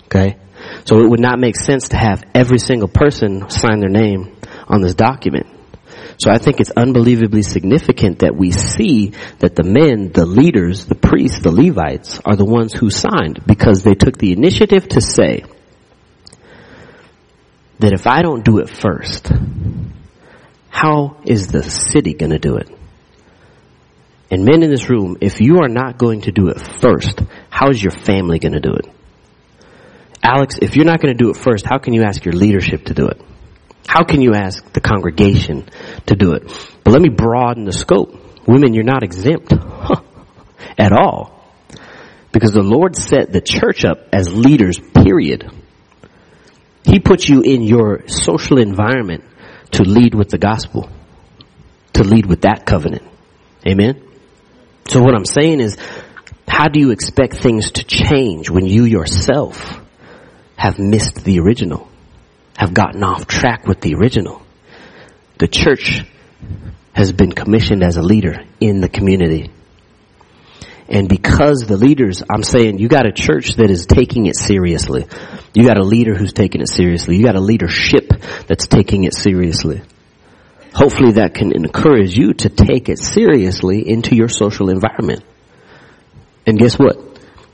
Okay? 0.05 0.37
So 0.85 0.99
it 0.99 1.09
would 1.09 1.19
not 1.19 1.39
make 1.39 1.55
sense 1.55 1.89
to 1.89 1.97
have 1.97 2.23
every 2.35 2.59
single 2.59 2.87
person 2.87 3.49
sign 3.49 3.79
their 3.79 3.89
name 3.89 4.35
on 4.67 4.81
this 4.81 4.93
document. 4.93 5.47
So 6.17 6.29
I 6.29 6.37
think 6.37 6.59
it's 6.59 6.69
unbelievably 6.69 7.41
significant 7.41 8.19
that 8.19 8.35
we 8.35 8.51
see 8.51 9.13
that 9.39 9.55
the 9.55 9.63
men, 9.63 10.11
the 10.11 10.25
leaders, 10.25 10.85
the 10.85 10.95
priests, 10.95 11.41
the 11.41 11.51
Levites 11.51 12.19
are 12.23 12.35
the 12.35 12.45
ones 12.45 12.73
who 12.73 12.91
signed 12.91 13.39
because 13.47 13.83
they 13.83 13.95
took 13.95 14.17
the 14.17 14.31
initiative 14.31 14.87
to 14.89 15.01
say 15.01 15.43
that 17.79 17.93
if 17.93 18.05
I 18.05 18.21
don't 18.21 18.45
do 18.45 18.59
it 18.59 18.69
first, 18.69 19.31
how 20.71 21.17
is 21.25 21.47
the 21.47 21.63
city 21.63 22.13
going 22.13 22.31
to 22.31 22.39
do 22.39 22.55
it? 22.55 22.69
And 24.31 24.45
men 24.45 24.63
in 24.63 24.71
this 24.71 24.89
room, 24.89 25.17
if 25.19 25.41
you 25.41 25.57
are 25.57 25.67
not 25.67 25.97
going 25.97 26.21
to 26.21 26.31
do 26.31 26.47
it 26.47 26.59
first, 26.79 27.21
how 27.49 27.69
is 27.69 27.83
your 27.83 27.91
family 27.91 28.39
going 28.39 28.53
to 28.53 28.61
do 28.61 28.73
it? 28.73 28.87
Alex, 30.23 30.57
if 30.61 30.77
you're 30.77 30.85
not 30.85 31.01
going 31.01 31.15
to 31.15 31.23
do 31.23 31.29
it 31.29 31.35
first, 31.35 31.65
how 31.65 31.77
can 31.77 31.93
you 31.93 32.03
ask 32.03 32.23
your 32.23 32.33
leadership 32.33 32.85
to 32.85 32.93
do 32.93 33.07
it? 33.07 33.21
How 33.85 34.05
can 34.05 34.21
you 34.21 34.33
ask 34.33 34.71
the 34.71 34.79
congregation 34.79 35.67
to 36.05 36.15
do 36.15 36.33
it? 36.33 36.43
But 36.83 36.93
let 36.93 37.01
me 37.01 37.09
broaden 37.09 37.65
the 37.65 37.73
scope. 37.73 38.47
Women, 38.47 38.73
you're 38.73 38.85
not 38.85 39.03
exempt 39.03 39.51
at 40.77 40.93
all. 40.93 41.43
Because 42.31 42.53
the 42.53 42.63
Lord 42.63 42.95
set 42.95 43.33
the 43.33 43.41
church 43.41 43.83
up 43.83 44.07
as 44.13 44.33
leaders, 44.33 44.79
period. 44.79 45.51
He 46.85 46.99
put 46.99 47.27
you 47.27 47.41
in 47.41 47.63
your 47.63 48.07
social 48.07 48.59
environment 48.59 49.25
to 49.71 49.83
lead 49.83 50.13
with 50.15 50.29
the 50.29 50.37
gospel, 50.37 50.89
to 51.93 52.03
lead 52.03 52.25
with 52.25 52.41
that 52.41 52.65
covenant. 52.65 53.03
Amen? 53.67 54.01
So 54.87 55.01
what 55.01 55.15
I'm 55.15 55.25
saying 55.25 55.59
is, 55.59 55.77
how 56.47 56.67
do 56.67 56.79
you 56.79 56.91
expect 56.91 57.37
things 57.37 57.71
to 57.71 57.83
change 57.83 58.49
when 58.49 58.65
you 58.65 58.83
yourself 58.83 59.81
have 60.61 60.77
missed 60.77 61.23
the 61.23 61.39
original, 61.39 61.89
have 62.55 62.71
gotten 62.71 63.03
off 63.03 63.25
track 63.25 63.65
with 63.65 63.81
the 63.81 63.95
original. 63.95 64.43
The 65.39 65.47
church 65.47 66.03
has 66.93 67.11
been 67.11 67.31
commissioned 67.31 67.83
as 67.83 67.97
a 67.97 68.03
leader 68.03 68.43
in 68.59 68.79
the 68.79 68.87
community. 68.87 69.49
And 70.91 71.07
because 71.07 71.61
the 71.61 71.77
leaders, 71.77 72.21
I'm 72.29 72.43
saying 72.43 72.79
you 72.79 72.89
got 72.89 73.07
a 73.07 73.13
church 73.13 73.55
that 73.55 73.71
is 73.71 73.85
taking 73.85 74.25
it 74.25 74.35
seriously. 74.35 75.07
You 75.53 75.65
got 75.65 75.79
a 75.79 75.85
leader 75.85 76.13
who's 76.13 76.33
taking 76.33 76.59
it 76.59 76.67
seriously. 76.67 77.15
You 77.15 77.23
got 77.23 77.37
a 77.37 77.39
leadership 77.39 78.09
that's 78.45 78.67
taking 78.67 79.05
it 79.05 79.15
seriously. 79.15 79.83
Hopefully 80.73 81.13
that 81.13 81.33
can 81.33 81.53
encourage 81.55 82.17
you 82.17 82.33
to 82.33 82.49
take 82.49 82.89
it 82.89 82.99
seriously 82.99 83.87
into 83.89 84.17
your 84.17 84.27
social 84.27 84.69
environment. 84.69 85.23
And 86.45 86.59
guess 86.59 86.77
what? 86.77 86.97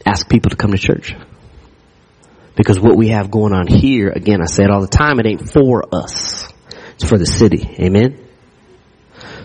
Ask 0.04 0.28
people 0.28 0.50
to 0.50 0.56
come 0.56 0.71
to 0.71 0.80
church. 0.80 1.13
Because 2.56 2.80
what 2.80 2.97
we 2.97 3.10
have 3.10 3.30
going 3.30 3.54
on 3.54 3.67
here, 3.67 4.10
again, 4.10 4.41
I 4.41 4.45
say 4.45 4.63
it 4.63 4.71
all 4.71 4.82
the 4.82 4.88
time, 4.88 5.19
it 5.19 5.28
ain't 5.28 5.47
for 5.47 5.93
us. 5.93 6.52
It's 6.95 7.08
for 7.08 7.19
the 7.19 7.28
city. 7.28 7.69
Amen? 7.80 8.17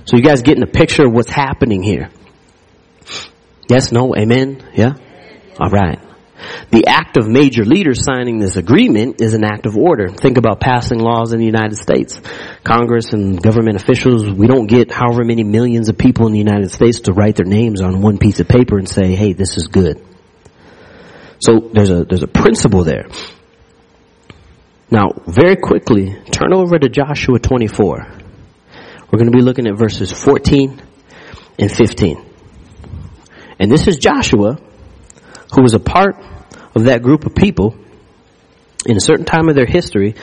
So 0.06 0.16
you 0.16 0.22
guys 0.22 0.40
getting 0.40 0.62
a 0.62 0.66
picture 0.66 1.04
of 1.04 1.12
what's 1.12 1.30
happening 1.30 1.82
here? 1.82 2.08
Yes, 3.68 3.92
no, 3.92 4.14
amen? 4.16 4.62
Yeah? 4.74 4.94
Alright. 5.58 6.00
The 6.70 6.86
act 6.86 7.16
of 7.16 7.28
major 7.28 7.64
leaders 7.64 8.04
signing 8.04 8.38
this 8.38 8.56
agreement 8.56 9.20
is 9.20 9.34
an 9.34 9.44
act 9.44 9.66
of 9.66 9.76
order. 9.76 10.08
Think 10.08 10.38
about 10.38 10.60
passing 10.60 10.98
laws 10.98 11.32
in 11.32 11.38
the 11.38 11.46
United 11.46 11.76
States. 11.76 12.20
Congress 12.64 13.12
and 13.12 13.40
government 13.40 13.76
officials, 13.76 14.28
we 14.28 14.46
don't 14.46 14.66
get 14.66 14.90
however 14.90 15.24
many 15.24 15.44
millions 15.44 15.88
of 15.88 15.98
people 15.98 16.26
in 16.26 16.32
the 16.32 16.38
United 16.38 16.70
States 16.70 17.00
to 17.02 17.12
write 17.12 17.36
their 17.36 17.46
names 17.46 17.80
on 17.80 18.00
one 18.00 18.18
piece 18.18 18.40
of 18.40 18.48
paper 18.48 18.78
and 18.78 18.88
say, 18.88 19.14
hey, 19.14 19.32
this 19.32 19.56
is 19.56 19.68
good. 19.68 20.04
So 21.38 21.70
there's 21.72 21.90
a, 21.90 22.04
there's 22.04 22.22
a 22.22 22.28
principle 22.28 22.84
there. 22.84 23.06
Now, 24.90 25.10
very 25.26 25.56
quickly, 25.56 26.16
turn 26.30 26.52
over 26.52 26.78
to 26.78 26.88
Joshua 26.88 27.38
24. 27.38 28.06
We're 29.10 29.18
going 29.18 29.30
to 29.30 29.36
be 29.36 29.42
looking 29.42 29.66
at 29.66 29.76
verses 29.76 30.12
14 30.12 30.82
and 31.58 31.70
15. 31.70 32.31
And 33.62 33.70
this 33.70 33.86
is 33.86 33.96
Joshua, 33.96 34.58
who 35.54 35.62
was 35.62 35.74
a 35.74 35.78
part 35.78 36.16
of 36.74 36.86
that 36.86 37.00
group 37.00 37.26
of 37.26 37.36
people 37.36 37.76
in 38.84 38.96
a 38.96 39.00
certain 39.00 39.24
time 39.24 39.48
of 39.48 39.54
their 39.54 39.66
history. 39.66 40.16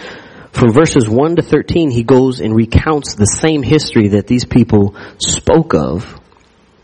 From 0.51 0.73
verses 0.73 1.07
1 1.07 1.37
to 1.37 1.41
13, 1.41 1.89
he 1.89 2.03
goes 2.03 2.41
and 2.41 2.53
recounts 2.53 3.15
the 3.15 3.23
same 3.23 3.63
history 3.63 4.09
that 4.09 4.27
these 4.27 4.43
people 4.43 4.93
spoke 5.19 5.73
of 5.73 6.19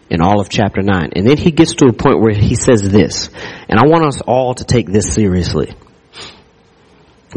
in 0.09 0.21
all 0.21 0.39
of 0.39 0.47
chapter 0.47 0.81
9. 0.81 1.09
And 1.13 1.27
then 1.27 1.35
he 1.35 1.51
gets 1.51 1.73
to 1.75 1.87
a 1.87 1.93
point 1.93 2.21
where 2.21 2.33
he 2.33 2.55
says 2.55 2.89
this, 2.89 3.29
and 3.67 3.77
I 3.77 3.87
want 3.87 4.05
us 4.05 4.21
all 4.21 4.55
to 4.55 4.63
take 4.63 4.87
this 4.87 5.13
seriously. 5.13 5.75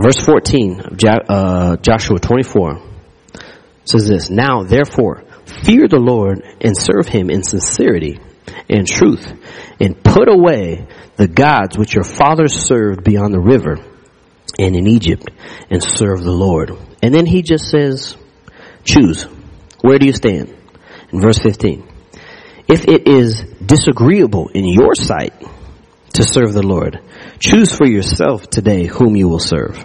Verse 0.01 0.21
14 0.21 0.81
of 0.81 0.99
uh, 1.29 1.77
Joshua 1.79 2.21
24 2.21 2.83
says 3.85 4.07
this, 4.07 4.31
Now 4.31 4.63
therefore, 4.63 5.25
fear 5.65 5.89
the 5.89 5.99
Lord 5.99 6.41
and 6.61 6.79
serve 6.79 7.09
him 7.09 7.31
in 7.31 7.43
sincerity 7.43 8.21
and 8.69 8.87
truth, 8.87 9.33
and 9.81 10.03
put 10.03 10.29
away 10.29 10.87
the 11.17 11.29
gods 11.29 11.77
which 11.77 11.95
your 11.95 12.05
fathers 12.05 12.55
served 12.55 13.05
beyond 13.05 13.35
the 13.35 13.41
river 13.41 13.77
and 14.59 14.75
in 14.75 14.87
Egypt, 14.87 15.31
and 15.71 15.83
serve 15.83 16.23
the 16.23 16.33
Lord. 16.33 16.73
And 17.03 17.15
then 17.15 17.27
he 17.27 17.43
just 17.43 17.71
says, 17.71 18.17
choose. 18.85 19.25
Where 19.83 19.99
do 19.99 20.07
you 20.07 20.13
stand? 20.13 20.55
In 21.13 21.21
verse 21.21 21.39
15. 21.39 21.87
If 22.67 22.87
it 22.87 23.07
is 23.07 23.43
disagreeable 23.65 24.49
in 24.49 24.67
your 24.67 24.95
sight 24.95 25.33
to 26.15 26.25
serve 26.25 26.53
the 26.53 26.67
Lord, 26.67 27.01
choose 27.39 27.75
for 27.75 27.87
yourself 27.87 28.51
today 28.51 28.87
whom 28.87 29.17
you 29.17 29.29
will 29.29 29.39
serve. 29.39 29.85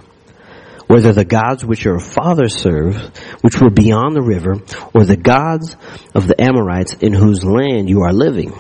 Whether 0.93 1.11
the 1.11 1.25
gods 1.25 1.65
which 1.65 1.85
your 1.85 1.97
fathers 1.97 2.55
served, 2.55 3.17
which 3.41 3.59
were 3.59 3.71
beyond 3.71 4.15
the 4.15 4.21
river, 4.21 4.61
or 4.93 5.03
the 5.03 5.17
gods 5.17 5.75
of 6.13 6.27
the 6.27 6.39
Amorites 6.39 6.93
in 6.93 7.13
whose 7.13 7.43
land 7.43 7.89
you 7.89 8.01
are 8.01 8.13
living. 8.13 8.53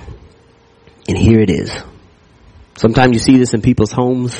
And 1.07 1.15
here 1.15 1.41
it 1.41 1.51
is. 1.51 1.71
Sometimes 2.75 3.13
you 3.13 3.19
see 3.19 3.37
this 3.37 3.53
in 3.53 3.61
people's 3.61 3.91
homes. 3.91 4.35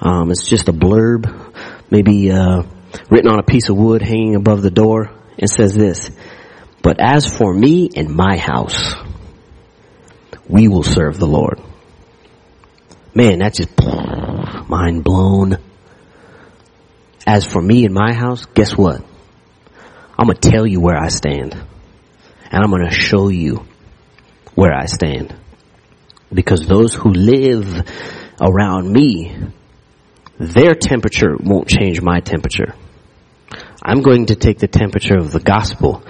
Um, 0.00 0.30
it's 0.30 0.48
just 0.48 0.70
a 0.70 0.72
blurb, 0.72 1.54
maybe 1.90 2.30
uh, 2.32 2.62
written 3.10 3.30
on 3.30 3.38
a 3.38 3.42
piece 3.42 3.68
of 3.68 3.76
wood 3.76 4.00
hanging 4.00 4.34
above 4.34 4.62
the 4.62 4.70
door. 4.70 5.10
It 5.36 5.50
says 5.50 5.74
this, 5.74 6.10
but 6.82 7.00
as 7.00 7.28
for 7.28 7.52
me 7.52 7.90
and 7.94 8.08
my 8.08 8.38
house, 8.38 8.94
we 10.48 10.68
will 10.68 10.82
serve 10.82 11.18
the 11.18 11.26
Lord. 11.26 11.60
Man, 13.14 13.40
that's 13.40 13.58
just 13.58 13.78
mind 14.70 15.04
blown. 15.04 15.58
As 17.26 17.44
for 17.44 17.62
me 17.62 17.84
and 17.84 17.94
my 17.94 18.12
house, 18.12 18.44
guess 18.46 18.76
what? 18.76 19.02
I'm 20.18 20.26
gonna 20.26 20.34
tell 20.34 20.66
you 20.66 20.80
where 20.80 20.96
I 20.96 21.08
stand. 21.08 21.54
And 22.50 22.62
I'm 22.62 22.70
gonna 22.70 22.90
show 22.90 23.28
you 23.28 23.66
where 24.54 24.72
I 24.72 24.86
stand. 24.86 25.34
Because 26.32 26.66
those 26.66 26.94
who 26.94 27.10
live 27.10 27.88
around 28.40 28.92
me, 28.92 29.36
their 30.38 30.74
temperature 30.74 31.36
won't 31.38 31.68
change 31.68 32.00
my 32.00 32.20
temperature. 32.20 32.74
I'm 33.82 34.02
going 34.02 34.26
to 34.26 34.36
take 34.36 34.58
the 34.58 34.68
temperature 34.68 35.18
of 35.18 35.30
the 35.30 35.40
gospel 35.40 36.02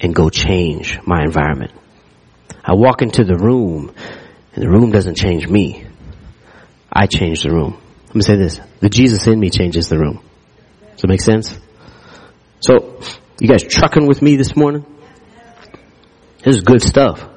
and 0.00 0.14
go 0.14 0.28
change 0.30 0.98
my 1.06 1.22
environment. 1.22 1.72
I 2.64 2.74
walk 2.74 3.02
into 3.02 3.24
the 3.24 3.36
room 3.36 3.92
and 4.54 4.62
the 4.62 4.68
room 4.68 4.90
doesn't 4.90 5.16
change 5.16 5.48
me. 5.48 5.86
I 6.92 7.06
change 7.06 7.42
the 7.42 7.50
room. 7.50 7.80
Let 8.08 8.14
me 8.14 8.22
say 8.22 8.36
this. 8.36 8.60
The 8.80 8.88
Jesus 8.88 9.26
in 9.26 9.40
me 9.40 9.50
changes 9.50 9.88
the 9.88 9.98
room. 9.98 10.22
Does 10.92 11.02
that 11.02 11.08
make 11.08 11.20
sense? 11.20 11.58
So, 12.60 13.00
you 13.40 13.48
guys 13.48 13.64
trucking 13.64 14.06
with 14.06 14.22
me 14.22 14.36
this 14.36 14.54
morning? 14.54 14.86
This 16.44 16.56
is 16.56 16.62
good 16.62 16.82
stuff. 16.82 17.28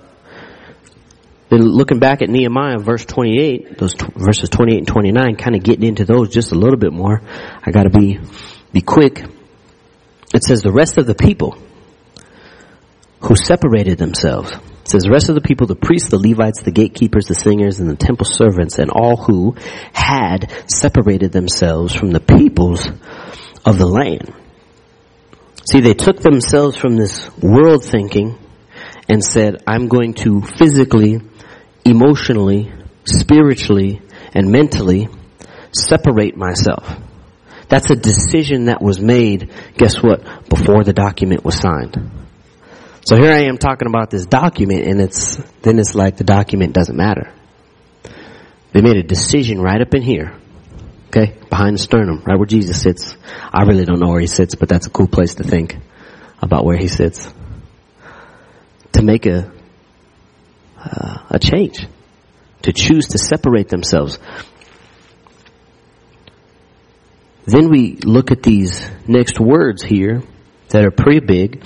Then 1.49 1.61
looking 1.61 1.99
back 1.99 2.21
at 2.21 2.29
Nehemiah 2.29 2.79
verse 2.79 3.05
28, 3.05 3.77
those 3.77 3.93
t- 3.93 4.07
verses 4.15 4.49
28 4.49 4.77
and 4.79 4.87
29, 4.87 5.35
kind 5.35 5.55
of 5.55 5.63
getting 5.63 5.87
into 5.87 6.05
those 6.05 6.29
just 6.29 6.51
a 6.51 6.55
little 6.55 6.77
bit 6.77 6.91
more. 6.91 7.21
I 7.63 7.71
gotta 7.71 7.91
be, 7.91 8.19
be 8.73 8.81
quick. 8.81 9.23
It 10.33 10.43
says 10.43 10.61
the 10.61 10.71
rest 10.71 10.97
of 10.97 11.05
the 11.05 11.15
people 11.15 11.57
who 13.21 13.35
separated 13.35 13.97
themselves. 13.97 14.51
It 14.51 14.89
says 14.89 15.03
the 15.03 15.11
rest 15.11 15.29
of 15.29 15.35
the 15.35 15.41
people, 15.41 15.65
the 15.67 15.75
priests, 15.75 16.09
the 16.09 16.19
Levites, 16.19 16.61
the 16.61 16.71
gatekeepers, 16.71 17.27
the 17.27 17.35
singers, 17.35 17.79
and 17.79 17.89
the 17.89 17.95
temple 17.95 18.25
servants, 18.25 18.77
and 18.77 18.91
all 18.91 19.17
who 19.17 19.55
had 19.93 20.51
separated 20.67 21.31
themselves 21.31 21.93
from 21.93 22.11
the 22.11 22.19
peoples 22.19 22.89
of 23.65 23.77
the 23.77 23.87
land. 23.87 24.33
See, 25.69 25.81
they 25.81 25.95
took 25.95 26.19
themselves 26.19 26.77
from 26.77 26.95
this 26.95 27.29
world 27.37 27.83
thinking 27.83 28.37
and 29.09 29.23
said, 29.23 29.63
I'm 29.65 29.87
going 29.87 30.13
to 30.15 30.41
physically, 30.41 31.21
emotionally, 31.83 32.71
spiritually, 33.05 34.01
and 34.33 34.51
mentally 34.51 35.09
separate 35.71 36.37
myself. 36.37 36.87
That's 37.67 37.89
a 37.89 37.95
decision 37.95 38.65
that 38.65 38.81
was 38.81 38.99
made, 38.99 39.51
guess 39.75 40.01
what, 40.01 40.47
before 40.47 40.83
the 40.83 40.93
document 40.93 41.43
was 41.43 41.57
signed. 41.57 42.11
So 43.01 43.15
here 43.17 43.31
I 43.31 43.45
am 43.45 43.57
talking 43.57 43.87
about 43.87 44.09
this 44.09 44.25
document 44.25 44.87
and 44.87 45.01
it's, 45.01 45.37
then 45.61 45.79
it's 45.79 45.95
like 45.95 46.17
the 46.17 46.23
document 46.23 46.73
doesn't 46.73 46.95
matter. 46.95 47.31
They 48.71 48.81
made 48.81 48.97
a 48.97 49.03
decision 49.03 49.61
right 49.61 49.81
up 49.81 49.93
in 49.93 50.01
here. 50.01 50.39
Okay? 51.15 51.33
Behind 51.49 51.75
the 51.75 51.79
sternum, 51.81 52.23
right 52.25 52.37
where 52.37 52.45
Jesus 52.45 52.81
sits. 52.81 53.15
I 53.53 53.63
really 53.63 53.85
don't 53.85 53.99
know 53.99 54.09
where 54.09 54.19
he 54.19 54.27
sits, 54.27 54.55
but 54.55 54.67
that's 54.67 54.87
a 54.87 54.89
cool 54.89 55.07
place 55.07 55.35
to 55.35 55.43
think 55.43 55.77
about 56.41 56.65
where 56.65 56.77
he 56.77 56.89
sits. 56.89 57.31
To 58.93 59.01
make 59.01 59.25
a, 59.25 59.51
uh, 60.77 61.17
a 61.29 61.39
change. 61.39 61.87
To 62.63 62.73
choose 62.73 63.07
to 63.09 63.17
separate 63.17 63.69
themselves. 63.69 64.19
Then 67.45 67.69
we 67.69 67.95
look 67.95 68.31
at 68.31 68.43
these 68.43 68.89
next 69.07 69.39
words 69.39 69.83
here 69.83 70.23
that 70.69 70.83
are 70.83 70.91
pretty 70.91 71.25
big. 71.25 71.63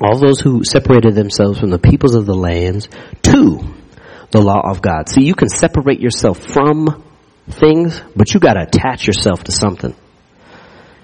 All 0.00 0.18
those 0.18 0.40
who 0.40 0.64
separated 0.64 1.14
themselves 1.14 1.58
from 1.58 1.70
the 1.70 1.78
peoples 1.78 2.14
of 2.14 2.24
the 2.24 2.36
lands 2.36 2.88
to 3.22 3.60
the 4.30 4.40
law 4.40 4.70
of 4.70 4.80
God. 4.80 5.08
See, 5.08 5.24
you 5.24 5.34
can 5.34 5.48
separate 5.48 6.00
yourself 6.00 6.38
from 6.38 7.04
things, 7.50 8.00
but 8.14 8.32
you 8.34 8.40
gotta 8.40 8.62
attach 8.62 9.06
yourself 9.06 9.44
to 9.44 9.52
something. 9.52 9.94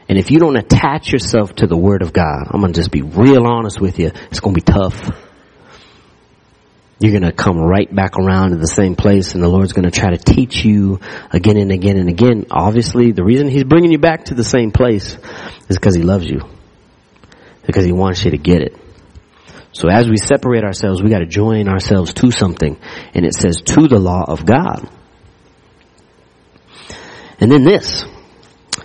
And 0.09 0.19
if 0.19 0.31
you 0.31 0.39
don't 0.39 0.57
attach 0.57 1.13
yourself 1.13 1.55
to 1.57 1.67
the 1.67 1.77
Word 1.77 2.03
of 2.03 2.13
God, 2.13 2.49
I'm 2.51 2.61
gonna 2.61 2.73
just 2.73 2.91
be 2.91 3.03
real 3.03 3.47
honest 3.47 3.81
with 3.81 3.99
you, 3.99 4.13
it's 4.31 4.41
gonna 4.41 4.55
be 4.55 4.61
tough. 4.61 5.11
You're 7.01 7.13
gonna 7.13 7.33
come 7.33 7.59
right 7.59 7.93
back 7.93 8.19
around 8.19 8.51
to 8.51 8.57
the 8.57 8.67
same 8.67 8.95
place 8.97 9.35
and 9.35 9.43
the 9.43 9.49
Lord's 9.49 9.73
gonna 9.73 9.91
try 9.91 10.11
to 10.11 10.19
teach 10.19 10.65
you 10.65 11.01
again 11.31 11.57
and 11.57 11.73
again 11.73 11.97
and 11.97 12.09
again. 12.09 12.47
Obviously, 12.51 13.13
the 13.13 13.25
reason 13.25 13.49
He's 13.49 13.65
bringing 13.65 13.93
you 13.93 13.99
back 13.99 14.27
to 14.27 14.35
the 14.35 14.45
same 14.45 14.71
place 14.71 15.17
is 15.69 15.77
because 15.77 15.95
He 15.95 16.03
loves 16.03 16.27
you. 16.27 16.41
Because 17.67 17.85
He 17.85 17.93
wants 17.93 18.25
you 18.25 18.31
to 18.33 18.39
get 18.39 18.63
it. 18.63 18.77
So 19.73 19.89
as 19.89 20.09
we 20.09 20.17
separate 20.17 20.63
ourselves, 20.63 21.03
we 21.03 21.11
gotta 21.11 21.27
join 21.27 21.69
ourselves 21.69 22.15
to 22.15 22.31
something. 22.31 22.79
And 23.13 23.25
it 23.25 23.35
says 23.35 23.57
to 23.57 23.89
the 23.89 23.99
law 23.99 24.25
of 24.29 24.47
God. 24.47 24.89
And 27.41 27.51
then 27.51 27.65
this, 27.65 28.05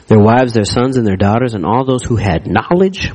their 0.08 0.20
wives, 0.20 0.54
their 0.54 0.66
sons, 0.66 0.98
and 0.98 1.06
their 1.06 1.18
daughters, 1.18 1.54
and 1.54 1.66
all 1.66 1.86
those 1.86 2.04
who 2.04 2.16
had 2.16 2.48
knowledge 2.48 3.12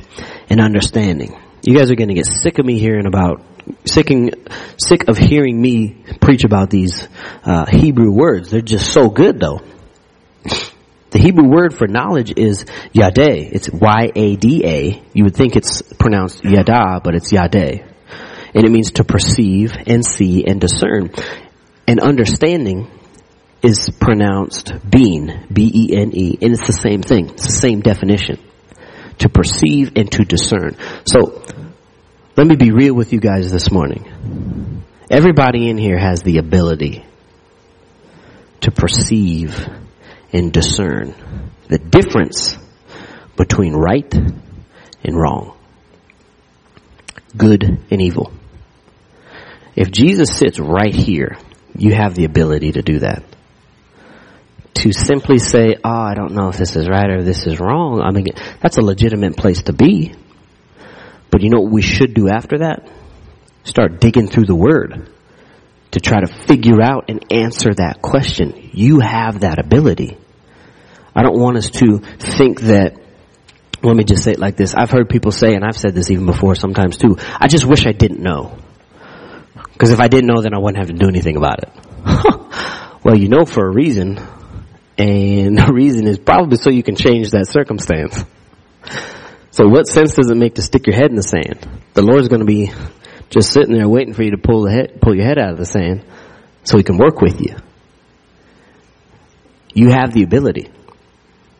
and 0.49 0.61
understanding. 0.61 1.39
You 1.63 1.75
guys 1.77 1.91
are 1.91 1.95
going 1.95 2.09
to 2.09 2.13
get 2.13 2.27
sick 2.27 2.59
of 2.59 2.65
me 2.65 2.79
hearing 2.79 3.05
about, 3.05 3.41
sicking, 3.85 4.31
sick 4.77 5.07
of 5.07 5.17
hearing 5.17 5.59
me 5.59 6.03
preach 6.21 6.43
about 6.43 6.69
these 6.69 7.07
uh, 7.43 7.65
Hebrew 7.65 8.11
words. 8.11 8.51
They're 8.51 8.61
just 8.61 8.91
so 8.91 9.09
good, 9.09 9.39
though. 9.39 9.61
The 11.15 11.19
Hebrew 11.19 11.47
word 11.47 11.73
for 11.73 11.87
knowledge 11.87 12.33
is 12.35 12.65
yadeh. 12.93 13.49
It's 13.51 13.69
Y-A-D-A. 13.69 15.03
You 15.13 15.23
would 15.23 15.35
think 15.35 15.55
it's 15.55 15.81
pronounced 15.81 16.43
yada, 16.43 16.99
but 17.03 17.15
it's 17.15 17.31
yadeh. 17.31 17.89
And 18.53 18.63
it 18.63 18.69
means 18.69 18.91
to 18.93 19.03
perceive 19.03 19.73
and 19.87 20.05
see 20.05 20.45
and 20.45 20.59
discern. 20.59 21.11
And 21.87 21.99
understanding 22.01 22.91
is 23.65 23.89
pronounced 23.99 24.73
being, 24.87 25.47
B-E-N-E, 25.51 26.37
and 26.41 26.53
it's 26.53 26.67
the 26.67 26.73
same 26.73 27.01
thing. 27.01 27.29
It's 27.29 27.47
the 27.47 27.53
same 27.53 27.81
definition. 27.81 28.39
To 29.19 29.29
perceive 29.29 29.93
and 29.95 30.11
to 30.11 30.23
discern. 30.23 30.77
So, 31.05 31.41
let 32.37 32.45
me 32.45 32.55
be 32.57 32.71
real 32.71 32.93
with 32.93 33.11
you 33.11 33.19
guys 33.19 33.51
this 33.51 33.71
morning. 33.71 34.83
Everybody 35.09 35.69
in 35.69 35.77
here 35.77 35.97
has 35.97 36.21
the 36.21 36.37
ability 36.37 37.05
to 38.61 38.71
perceive 38.71 39.67
and 40.31 40.51
discern 40.51 41.15
the 41.67 41.79
difference 41.79 42.57
between 43.35 43.73
right 43.73 44.13
and 44.13 45.17
wrong. 45.17 45.57
Good 47.35 47.63
and 47.89 48.01
evil. 48.01 48.31
If 49.75 49.91
Jesus 49.91 50.37
sits 50.37 50.59
right 50.59 50.93
here, 50.93 51.37
you 51.77 51.93
have 51.93 52.15
the 52.15 52.25
ability 52.25 52.73
to 52.73 52.81
do 52.81 52.99
that 52.99 53.23
to 54.75 54.91
simply 54.91 55.39
say, 55.39 55.75
oh, 55.83 55.89
I 55.89 56.13
don't 56.15 56.33
know 56.33 56.49
if 56.49 56.57
this 56.57 56.75
is 56.75 56.87
right 56.87 57.09
or 57.09 57.23
this 57.23 57.47
is 57.47 57.59
wrong, 57.59 58.01
I 58.01 58.11
mean, 58.11 58.27
that's 58.61 58.77
a 58.77 58.81
legitimate 58.81 59.37
place 59.37 59.63
to 59.63 59.73
be. 59.73 60.13
But 61.31 61.41
you 61.41 61.49
know 61.49 61.61
what 61.61 61.71
we 61.71 61.81
should 61.81 62.13
do 62.13 62.29
after 62.29 62.59
that? 62.59 62.87
Start 63.63 63.99
digging 63.99 64.27
through 64.27 64.45
the 64.45 64.55
Word 64.55 65.09
to 65.91 65.99
try 65.99 66.19
to 66.19 66.27
figure 66.27 66.81
out 66.81 67.05
and 67.09 67.31
answer 67.31 67.73
that 67.73 68.01
question. 68.01 68.69
You 68.73 68.99
have 68.99 69.39
that 69.39 69.59
ability. 69.59 70.17
I 71.15 71.23
don't 71.23 71.39
want 71.39 71.57
us 71.57 71.69
to 71.71 71.99
think 72.19 72.61
that, 72.61 72.97
let 73.81 73.95
me 73.95 74.03
just 74.03 74.23
say 74.23 74.31
it 74.31 74.39
like 74.39 74.57
this. 74.57 74.75
I've 74.75 74.91
heard 74.91 75.07
people 75.07 75.31
say, 75.31 75.55
and 75.55 75.63
I've 75.63 75.77
said 75.77 75.93
this 75.93 76.11
even 76.11 76.25
before 76.25 76.55
sometimes 76.55 76.97
too, 76.97 77.17
I 77.39 77.47
just 77.47 77.65
wish 77.65 77.87
I 77.87 77.93
didn't 77.93 78.19
know. 78.21 78.57
Because 79.71 79.91
if 79.91 79.99
I 80.01 80.09
didn't 80.09 80.27
know, 80.27 80.41
then 80.41 80.53
I 80.53 80.57
wouldn't 80.57 80.77
have 80.77 80.87
to 80.87 80.93
do 80.93 81.07
anything 81.07 81.37
about 81.37 81.63
it. 81.63 81.69
well, 83.03 83.15
you 83.15 83.29
know 83.29 83.45
for 83.45 83.65
a 83.65 83.73
reason. 83.73 84.19
And 84.97 85.57
the 85.57 85.69
reason 85.73 86.07
is 86.07 86.17
probably 86.17 86.57
so 86.57 86.69
you 86.69 86.83
can 86.83 86.95
change 86.95 87.31
that 87.31 87.47
circumstance. 87.47 88.23
So 89.51 89.67
what 89.67 89.87
sense 89.87 90.15
does 90.15 90.29
it 90.29 90.35
make 90.35 90.55
to 90.55 90.61
stick 90.61 90.85
your 90.87 90.95
head 90.95 91.09
in 91.09 91.15
the 91.15 91.23
sand? 91.23 91.67
The 91.93 92.01
Lord's 92.01 92.27
going 92.27 92.41
to 92.41 92.45
be 92.45 92.71
just 93.29 93.51
sitting 93.51 93.73
there 93.73 93.87
waiting 93.87 94.13
for 94.13 94.23
you 94.23 94.31
to 94.31 94.37
pull 94.37 94.63
the 94.63 94.71
head, 94.71 94.99
pull 95.01 95.15
your 95.15 95.25
head 95.25 95.39
out 95.39 95.51
of 95.51 95.57
the 95.57 95.65
sand 95.65 96.03
so 96.63 96.77
he 96.77 96.83
can 96.83 96.97
work 96.97 97.21
with 97.21 97.41
you. 97.41 97.55
You 99.73 99.91
have 99.91 100.13
the 100.13 100.23
ability. 100.23 100.71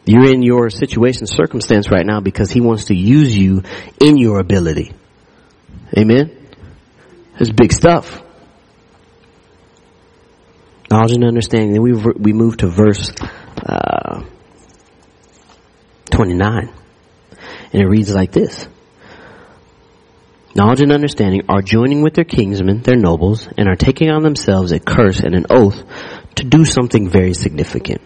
You're 0.06 0.32
in 0.32 0.42
your 0.42 0.70
situation, 0.70 1.26
circumstance 1.26 1.90
right 1.90 2.06
now 2.06 2.20
because 2.20 2.52
he 2.52 2.62
wants 2.62 2.86
to 2.86 2.96
use 2.96 3.36
you 3.36 3.64
in 4.00 4.18
your 4.18 4.40
ability. 4.40 4.94
Amen? 5.98 6.48
It's 7.40 7.52
big 7.52 7.74
stuff. 7.74 8.22
Knowledge 10.96 11.12
and 11.12 11.26
understanding. 11.26 11.74
Then 11.74 11.82
we 11.82 11.92
we 11.92 12.32
move 12.32 12.56
to 12.58 12.68
verse 12.68 13.12
uh, 13.66 14.24
29. 16.10 16.74
And 17.74 17.82
it 17.82 17.86
reads 17.86 18.16
like 18.16 18.32
this. 18.32 18.66
knowledge 20.56 20.80
and 20.80 20.94
understanding 20.94 21.42
are 21.50 21.62
joining 21.62 22.02
with 22.02 22.14
their 22.14 22.24
kingsmen, 22.24 22.82
their 22.82 22.96
nobles, 22.96 23.50
and 23.58 23.68
are 23.68 23.76
taking 23.76 24.10
on 24.10 24.24
themselves 24.24 24.72
a 24.72 24.80
curse 24.80 25.20
and 25.20 25.36
an 25.36 25.48
oath 25.50 25.84
to 26.36 26.46
do 26.46 26.64
something 26.64 27.10
very 27.10 27.34
significant. 27.34 28.02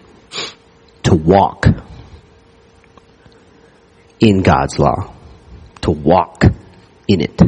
To 1.04 1.13
walk 1.13 1.67
in 4.19 4.41
God's 4.41 4.80
law. 4.80 5.13
To 5.82 5.91
walk 5.91 6.43
in 7.08 7.21
it. 7.21 7.39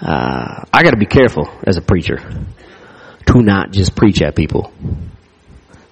Uh, 0.00 0.64
I 0.72 0.84
gotta 0.84 0.96
be 0.96 1.06
careful 1.06 1.50
as 1.66 1.76
a 1.76 1.82
preacher 1.82 2.18
to 3.36 3.42
not 3.42 3.70
just 3.70 3.94
preach 3.94 4.22
at 4.22 4.34
people. 4.34 4.72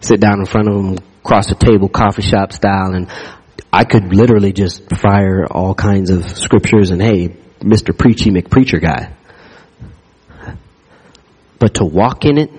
Sit 0.00 0.20
down 0.20 0.40
in 0.40 0.46
front 0.46 0.68
of 0.68 0.74
them, 0.74 0.98
across 1.24 1.48
the 1.48 1.54
table, 1.54 1.88
coffee 1.88 2.22
shop 2.22 2.52
style, 2.52 2.92
and 2.92 3.11
I 3.72 3.85
could 3.85 4.14
literally 4.14 4.52
just 4.52 4.90
fire 4.90 5.46
all 5.50 5.74
kinds 5.74 6.11
of 6.11 6.28
scriptures 6.28 6.90
and 6.90 7.00
hey, 7.00 7.28
Mr. 7.61 7.96
Preachy 7.96 8.30
McPreacher 8.30 8.80
guy. 8.80 9.14
But 11.59 11.74
to 11.76 11.85
walk 11.85 12.24
in 12.24 12.37
it, 12.37 12.50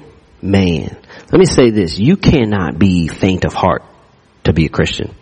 man, 0.41 0.98
let 1.32 1.39
me 1.39 1.45
say 1.45 1.69
this, 1.69 2.00
you 2.00 2.17
cannot 2.17 2.80
be 2.80 3.08
faint 3.08 3.45
of 3.45 3.54
heart 3.54 3.84
to 4.45 4.54
be 4.54 4.65
a 4.65 4.69
Christian. 4.69 5.13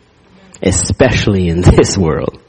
Especially 0.62 1.50
in 1.50 1.62
this 1.62 1.98
world. 1.98 2.40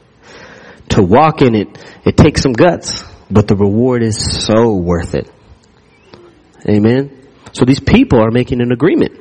To 0.89 1.03
walk 1.03 1.41
in 1.41 1.55
it, 1.55 1.67
it 2.05 2.15
takes 2.15 2.41
some 2.41 2.53
guts, 2.53 3.03
but 3.29 3.47
the 3.47 3.55
reward 3.55 4.01
is 4.01 4.45
so 4.45 4.75
worth 4.75 5.13
it. 5.13 5.29
Amen? 6.67 7.27
So 7.53 7.65
these 7.65 7.79
people 7.79 8.19
are 8.19 8.31
making 8.31 8.61
an 8.61 8.71
agreement. 8.71 9.19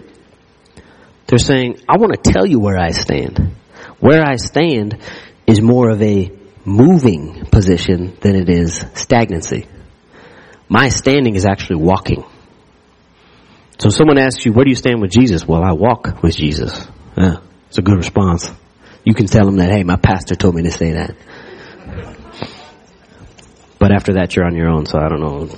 They're 1.26 1.38
saying, 1.38 1.80
I 1.88 1.96
want 1.96 2.12
to 2.22 2.33
tell 2.33 2.46
you 2.46 2.59
where 2.59 2.78
I 2.78 2.90
stand. 2.90 3.54
Where 4.00 4.22
I 4.22 4.37
stand 4.37 4.98
is 5.46 5.61
more 5.61 5.90
of 5.90 6.02
a 6.02 6.30
moving 6.64 7.44
position 7.46 8.16
than 8.20 8.35
it 8.37 8.48
is 8.48 8.85
stagnancy. 8.94 9.66
My 10.68 10.88
standing 10.88 11.35
is 11.35 11.46
actually 11.46 11.76
walking. 11.76 12.24
So 13.78 13.90
someone 13.90 14.18
asks 14.18 14.44
you, 14.44 14.52
where 14.52 14.64
do 14.64 14.70
you 14.70 14.76
stand 14.76 15.00
with 15.00 15.11
Jesus? 15.11 15.46
Well, 15.46 15.62
I 15.62 15.72
walk 15.72 16.22
with 16.22 16.37
Jesus. 16.37 16.87
Yeah, 17.16 17.37
it's 17.68 17.78
a 17.78 17.83
good 17.83 17.96
response. 17.96 18.50
You 19.04 19.14
can 19.14 19.26
tell 19.26 19.44
them 19.44 19.57
that, 19.57 19.70
hey, 19.70 19.85
my 19.85 19.96
pastor 19.96 20.35
told 20.35 20.54
me 20.54 20.62
to 20.62 20.70
say 20.70 20.92
that. 20.92 21.16
But 23.78 23.92
after 23.92 24.14
that, 24.14 24.35
you're 24.35 24.46
on 24.46 24.57
your 24.57 24.68
own, 24.68 24.87
so 24.87 24.98
I 24.98 25.09
don't 25.09 25.20
know. 25.20 25.48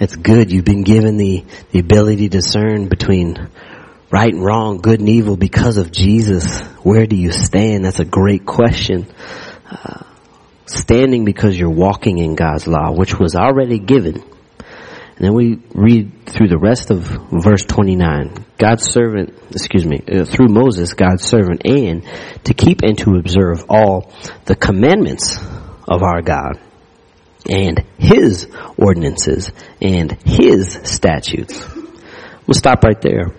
It's 0.00 0.14
good. 0.14 0.52
You've 0.52 0.64
been 0.64 0.84
given 0.84 1.16
the, 1.16 1.44
the 1.72 1.80
ability 1.80 2.28
to 2.28 2.38
discern 2.38 2.88
between 2.88 3.48
right 4.12 4.32
and 4.32 4.44
wrong, 4.44 4.78
good 4.78 5.00
and 5.00 5.08
evil 5.08 5.36
because 5.36 5.76
of 5.76 5.90
Jesus. 5.90 6.60
Where 6.84 7.06
do 7.06 7.16
you 7.16 7.32
stand? 7.32 7.84
That's 7.84 7.98
a 7.98 8.04
great 8.04 8.46
question. 8.46 9.12
Uh, 9.68 10.04
standing 10.66 11.24
because 11.24 11.58
you're 11.58 11.68
walking 11.68 12.18
in 12.18 12.36
God's 12.36 12.68
law, 12.68 12.92
which 12.92 13.18
was 13.18 13.34
already 13.34 13.80
given. 13.80 14.22
And 14.22 15.26
then 15.26 15.34
we 15.34 15.58
read 15.74 16.26
through 16.26 16.46
the 16.46 16.58
rest 16.58 16.92
of 16.92 17.00
verse 17.32 17.64
29. 17.64 18.46
God's 18.56 18.84
servant, 18.84 19.34
excuse 19.50 19.84
me, 19.84 20.00
uh, 20.00 20.24
through 20.24 20.46
Moses, 20.48 20.94
God's 20.94 21.24
servant, 21.24 21.62
and 21.64 22.04
to 22.44 22.54
keep 22.54 22.82
and 22.82 22.96
to 22.98 23.16
observe 23.16 23.64
all 23.68 24.12
the 24.44 24.54
commandments 24.54 25.36
of 25.88 26.04
our 26.04 26.22
God 26.22 26.60
and 27.48 27.84
His 27.98 28.48
ordinances 28.76 29.52
and 29.80 30.12
His 30.24 30.78
statutes. 30.84 31.66
We'll 32.46 32.54
stop 32.54 32.82
right 32.84 33.00
there 33.00 33.34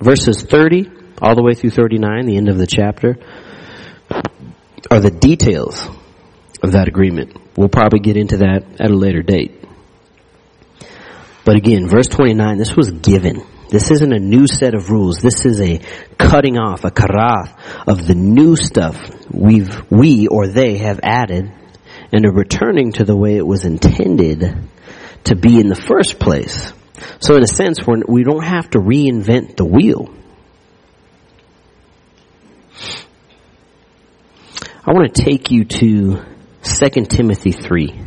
verses 0.00 0.42
30 0.42 0.90
all 1.20 1.34
the 1.34 1.42
way 1.42 1.54
through 1.54 1.70
39, 1.70 2.26
the 2.26 2.36
end 2.36 2.48
of 2.48 2.58
the 2.58 2.66
chapter, 2.66 3.16
are 4.90 5.00
the 5.00 5.10
details 5.10 5.88
of 6.62 6.72
that 6.72 6.88
agreement. 6.88 7.36
We'll 7.56 7.68
probably 7.68 8.00
get 8.00 8.16
into 8.16 8.38
that 8.38 8.64
at 8.78 8.90
a 8.90 8.94
later 8.94 9.22
date. 9.22 9.64
But 11.44 11.56
again, 11.56 11.88
verse 11.88 12.08
29, 12.08 12.58
this 12.58 12.76
was 12.76 12.90
given. 12.90 13.46
This 13.70 13.90
isn't 13.90 14.12
a 14.12 14.18
new 14.18 14.46
set 14.46 14.74
of 14.74 14.90
rules. 14.90 15.18
This 15.18 15.44
is 15.44 15.60
a 15.60 15.80
cutting 16.18 16.58
off, 16.58 16.84
a 16.84 16.90
karath 16.90 17.56
of 17.86 18.06
the 18.06 18.14
new 18.14 18.56
stuff 18.56 18.96
we've, 19.30 19.90
we 19.90 20.28
or 20.28 20.48
they 20.48 20.78
have 20.78 21.00
added 21.02 21.52
and 22.12 22.24
a 22.24 22.30
returning 22.30 22.92
to 22.92 23.04
the 23.04 23.16
way 23.16 23.36
it 23.36 23.46
was 23.46 23.64
intended 23.64 24.56
to 25.24 25.36
be 25.36 25.60
in 25.60 25.68
the 25.68 25.74
first 25.74 26.18
place. 26.18 26.72
So 27.20 27.34
in 27.36 27.42
a 27.42 27.48
sense, 27.48 27.86
we're, 27.86 28.02
we 28.06 28.24
do 28.24 28.34
not 28.34 28.44
have 28.44 28.70
to 28.70 28.78
reinvent 28.78 29.56
the 29.56 29.64
wheel. 29.64 30.14
I 34.88 34.92
want 34.92 35.12
to 35.12 35.22
take 35.22 35.50
you 35.50 35.64
to 35.64 36.24
2 36.62 36.88
Timothy 37.06 37.50
3, 37.50 38.00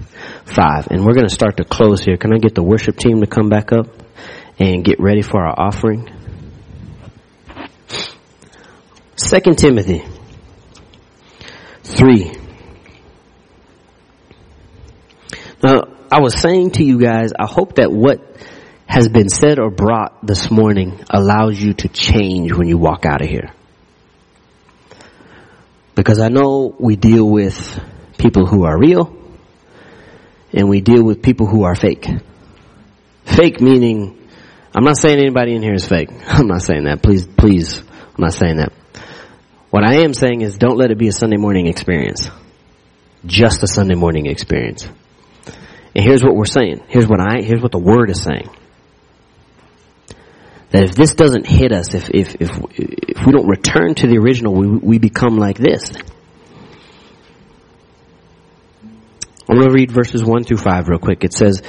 5. 0.46 0.88
And 0.92 1.06
we're 1.06 1.14
going 1.14 1.28
to 1.28 1.34
start 1.34 1.58
to 1.58 1.66
close 1.66 2.04
here. 2.04 2.16
Can 2.16 2.34
I 2.34 2.38
get 2.38 2.56
the 2.56 2.64
worship 2.64 2.96
team 2.98 3.20
to 3.20 3.28
come 3.28 3.50
back 3.50 3.74
up 3.74 3.88
and 4.58 4.84
get 4.84 5.00
ready 5.00 5.22
for 5.22 5.46
our 5.46 5.60
offering? 5.60 6.10
2 9.18 9.40
Timothy 9.56 10.06
3. 11.84 12.32
Now, 15.62 15.99
I 16.12 16.22
was 16.22 16.40
saying 16.40 16.72
to 16.72 16.84
you 16.84 17.00
guys, 17.00 17.34
I 17.38 17.46
hope 17.46 17.76
that 17.76 17.92
what 17.92 18.22
has 18.88 19.08
been 19.08 19.30
said 19.30 19.60
or 19.60 19.70
brought 19.70 20.26
this 20.26 20.50
morning 20.50 21.04
allows 21.10 21.62
you 21.62 21.74
to 21.74 21.88
change 21.88 22.52
when 22.52 22.68
you 22.68 22.78
walk 22.78 23.06
out 23.06 23.22
of 23.22 23.30
here. 23.30 23.54
Because 25.94 26.20
I 26.20 26.30
know 26.30 26.74
we 26.80 26.96
deal 26.96 27.30
with 27.30 27.80
people 28.18 28.48
who 28.48 28.66
are 28.66 28.78
real 28.78 29.16
and 30.52 30.68
we 30.68 30.82
deal 30.82 31.04
with 31.04 31.22
people 31.22 31.46
who 31.46 31.64
are 31.64 31.76
fake. 31.76 32.08
Fake 33.26 33.62
meaning, 33.62 34.18
I'm 34.74 34.84
not 34.84 34.98
saying 34.98 35.20
anybody 35.20 35.56
in 35.56 35.62
here 35.62 35.76
is 35.76 35.88
fake. 35.88 36.10
I'm 36.28 36.48
not 36.48 36.64
saying 36.64 36.86
that. 36.86 37.04
Please, 37.04 37.28
please, 37.28 37.80
I'm 37.80 38.24
not 38.24 38.34
saying 38.34 38.58
that. 38.58 38.74
What 39.70 39.84
I 39.84 39.98
am 39.98 40.16
saying 40.16 40.42
is 40.42 40.58
don't 40.58 40.78
let 40.78 40.90
it 40.90 40.98
be 40.98 41.10
a 41.10 41.12
Sunday 41.12 41.38
morning 41.38 41.68
experience. 41.68 42.28
Just 43.26 43.62
a 43.62 43.68
Sunday 43.68 43.94
morning 43.94 44.26
experience. 44.26 44.88
And 45.96 46.06
here's 46.06 46.24
what 46.24 46.36
we're 46.36 46.46
saying. 46.46 46.84
Here's 46.88 47.08
what 47.08 47.20
I, 47.20 47.42
here's 47.42 47.62
what 47.62 47.72
the 47.72 47.80
word 47.80 48.10
is 48.10 48.22
saying 48.22 48.50
that 50.72 50.84
if 50.84 50.96
this 50.96 51.16
doesn't 51.16 51.48
hit 51.48 51.72
us, 51.72 51.94
if, 51.94 52.10
if, 52.12 52.36
if, 52.40 52.52
if 52.72 53.26
we 53.26 53.32
don't 53.32 53.48
return 53.48 53.96
to 53.96 54.08
the 54.08 54.18
original, 54.18 54.54
we, 54.54 54.68
we 54.68 55.00
become 55.00 55.38
like 55.38 55.58
this. 55.58 55.92
I'm 59.50 59.56
going 59.56 59.68
to 59.68 59.74
read 59.74 59.92
verses 59.92 60.24
1 60.24 60.44
through 60.44 60.58
5 60.58 60.90
real 60.90 61.00
quick. 61.00 61.24
It 61.24 61.34
says, 61.34 61.64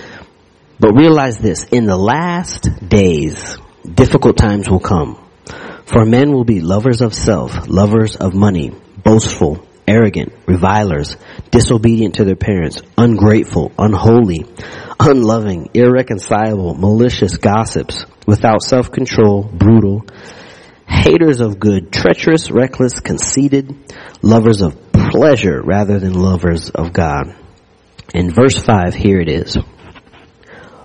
But 0.78 0.92
realize 0.92 1.38
this, 1.38 1.64
in 1.64 1.86
the 1.86 1.96
last 1.96 2.68
days, 2.86 3.56
difficult 3.82 4.36
times 4.36 4.68
will 4.68 4.80
come. 4.80 5.16
For 5.86 6.04
men 6.04 6.30
will 6.32 6.44
be 6.44 6.60
lovers 6.60 7.00
of 7.00 7.14
self, 7.14 7.68
lovers 7.68 8.16
of 8.16 8.34
money, 8.34 8.70
boastful, 9.02 9.66
arrogant, 9.88 10.34
revilers, 10.46 11.16
disobedient 11.50 12.16
to 12.16 12.24
their 12.24 12.36
parents, 12.36 12.82
ungrateful, 12.96 13.72
unholy, 13.78 14.46
unloving, 14.98 15.70
irreconcilable, 15.74 16.74
malicious 16.74 17.36
gossips, 17.36 18.06
without 18.26 18.62
self-control, 18.62 19.42
brutal, 19.52 20.04
haters 20.86 21.40
of 21.40 21.58
good, 21.58 21.92
treacherous, 21.92 22.50
reckless, 22.50 23.00
conceited, 23.00 23.74
lovers 24.22 24.60
of 24.60 24.92
pleasure 24.92 25.60
rather 25.62 25.98
than 25.98 26.12
lovers 26.12 26.70
of 26.70 26.92
God. 26.92 27.34
In 28.14 28.32
verse 28.32 28.58
5, 28.58 28.94
here 28.94 29.20
it 29.20 29.28
is. 29.28 29.56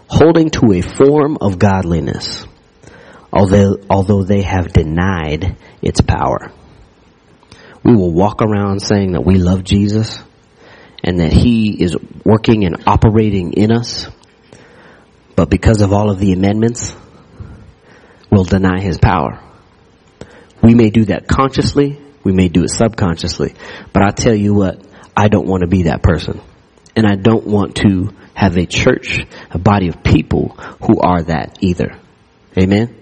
Holding 0.07 0.49
to 0.51 0.73
a 0.73 0.81
form 0.81 1.37
of 1.41 1.59
godliness, 1.59 2.45
although, 3.33 3.77
although 3.89 4.23
they 4.23 4.43
have 4.43 4.71
denied 4.71 5.57
its 5.81 6.01
power. 6.01 6.51
We 7.83 7.95
will 7.95 8.13
walk 8.13 8.41
around 8.41 8.81
saying 8.81 9.11
that 9.11 9.25
we 9.25 9.35
love 9.35 9.63
Jesus 9.63 10.19
and 11.05 11.19
that 11.19 11.31
He 11.31 11.81
is 11.81 11.95
working 12.25 12.65
and 12.65 12.83
operating 12.87 13.53
in 13.53 13.71
us, 13.71 14.09
but 15.35 15.49
because 15.49 15.81
of 15.81 15.93
all 15.93 16.09
of 16.09 16.19
the 16.19 16.33
amendments, 16.33 16.95
we'll 18.31 18.43
deny 18.43 18.81
his 18.81 18.97
power. 18.97 19.39
We 20.61 20.73
may 20.73 20.89
do 20.89 21.05
that 21.05 21.27
consciously, 21.27 22.01
we 22.23 22.33
may 22.33 22.49
do 22.49 22.63
it 22.63 22.69
subconsciously, 22.69 23.53
but 23.93 24.01
I 24.01 24.11
tell 24.11 24.33
you 24.33 24.53
what, 24.53 24.81
I 25.15 25.27
don't 25.27 25.47
want 25.47 25.61
to 25.61 25.67
be 25.67 25.83
that 25.83 26.01
person. 26.01 26.41
And 26.95 27.05
I 27.05 27.15
don't 27.15 27.45
want 27.45 27.75
to 27.77 28.13
have 28.33 28.57
a 28.57 28.65
church, 28.65 29.25
a 29.51 29.59
body 29.59 29.89
of 29.89 30.03
people 30.03 30.49
who 30.81 30.99
are 31.01 31.21
that 31.23 31.57
either. 31.61 31.99
Amen? 32.57 32.95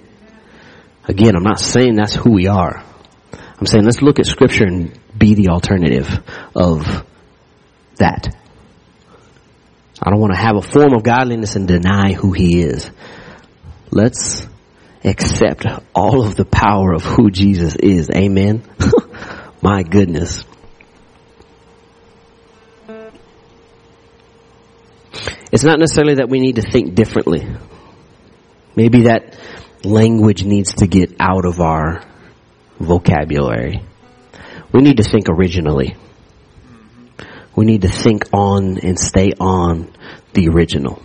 Again, 1.08 1.36
I'm 1.36 1.44
not 1.44 1.60
saying 1.60 1.96
that's 1.96 2.16
who 2.16 2.32
we 2.32 2.48
are. 2.48 2.84
I'm 3.60 3.66
saying 3.66 3.86
let's 3.86 4.02
look 4.02 4.20
at 4.20 4.26
scripture 4.26 4.66
and 4.66 4.98
be 5.18 5.36
the 5.36 5.50
alternative 5.50 6.10
of 6.56 7.06
that. 7.98 8.36
I 10.02 10.10
don't 10.10 10.20
want 10.20 10.34
to 10.34 10.40
have 10.40 10.56
a 10.56 10.62
form 10.62 10.94
of 10.94 11.04
godliness 11.04 11.56
and 11.56 11.68
deny 11.68 12.14
who 12.14 12.32
He 12.32 12.62
is. 12.62 12.90
Let's 13.92 14.48
accept 15.04 15.66
all 15.94 16.26
of 16.26 16.36
the 16.36 16.46
power 16.46 16.94
of 16.94 17.04
who 17.04 17.30
Jesus 17.30 17.76
is. 17.76 18.10
Amen. 18.10 18.64
My 19.62 19.84
goodness. 19.84 20.46
It's 25.52 25.64
not 25.64 25.80
necessarily 25.80 26.16
that 26.16 26.30
we 26.30 26.40
need 26.40 26.56
to 26.56 26.64
think 26.64 26.96
differently. 26.96 27.48
Maybe 28.76 29.04
that 29.04 29.38
language 29.84 30.44
needs 30.44 30.76
to 30.76 30.88
get 30.88 31.16
out 31.20 31.46
of 31.46 31.62
our 31.62 32.04
vocabulary. 32.80 33.84
We 34.72 34.82
need 34.82 34.98
to 34.98 35.04
think 35.04 35.30
originally. 35.30 35.96
We 37.56 37.66
need 37.66 37.84
to 37.84 37.90
think 37.90 38.26
on 38.34 38.78
and 38.80 39.00
stay 39.00 39.32
on 39.40 39.92
the 40.34 40.50
original. 40.50 41.02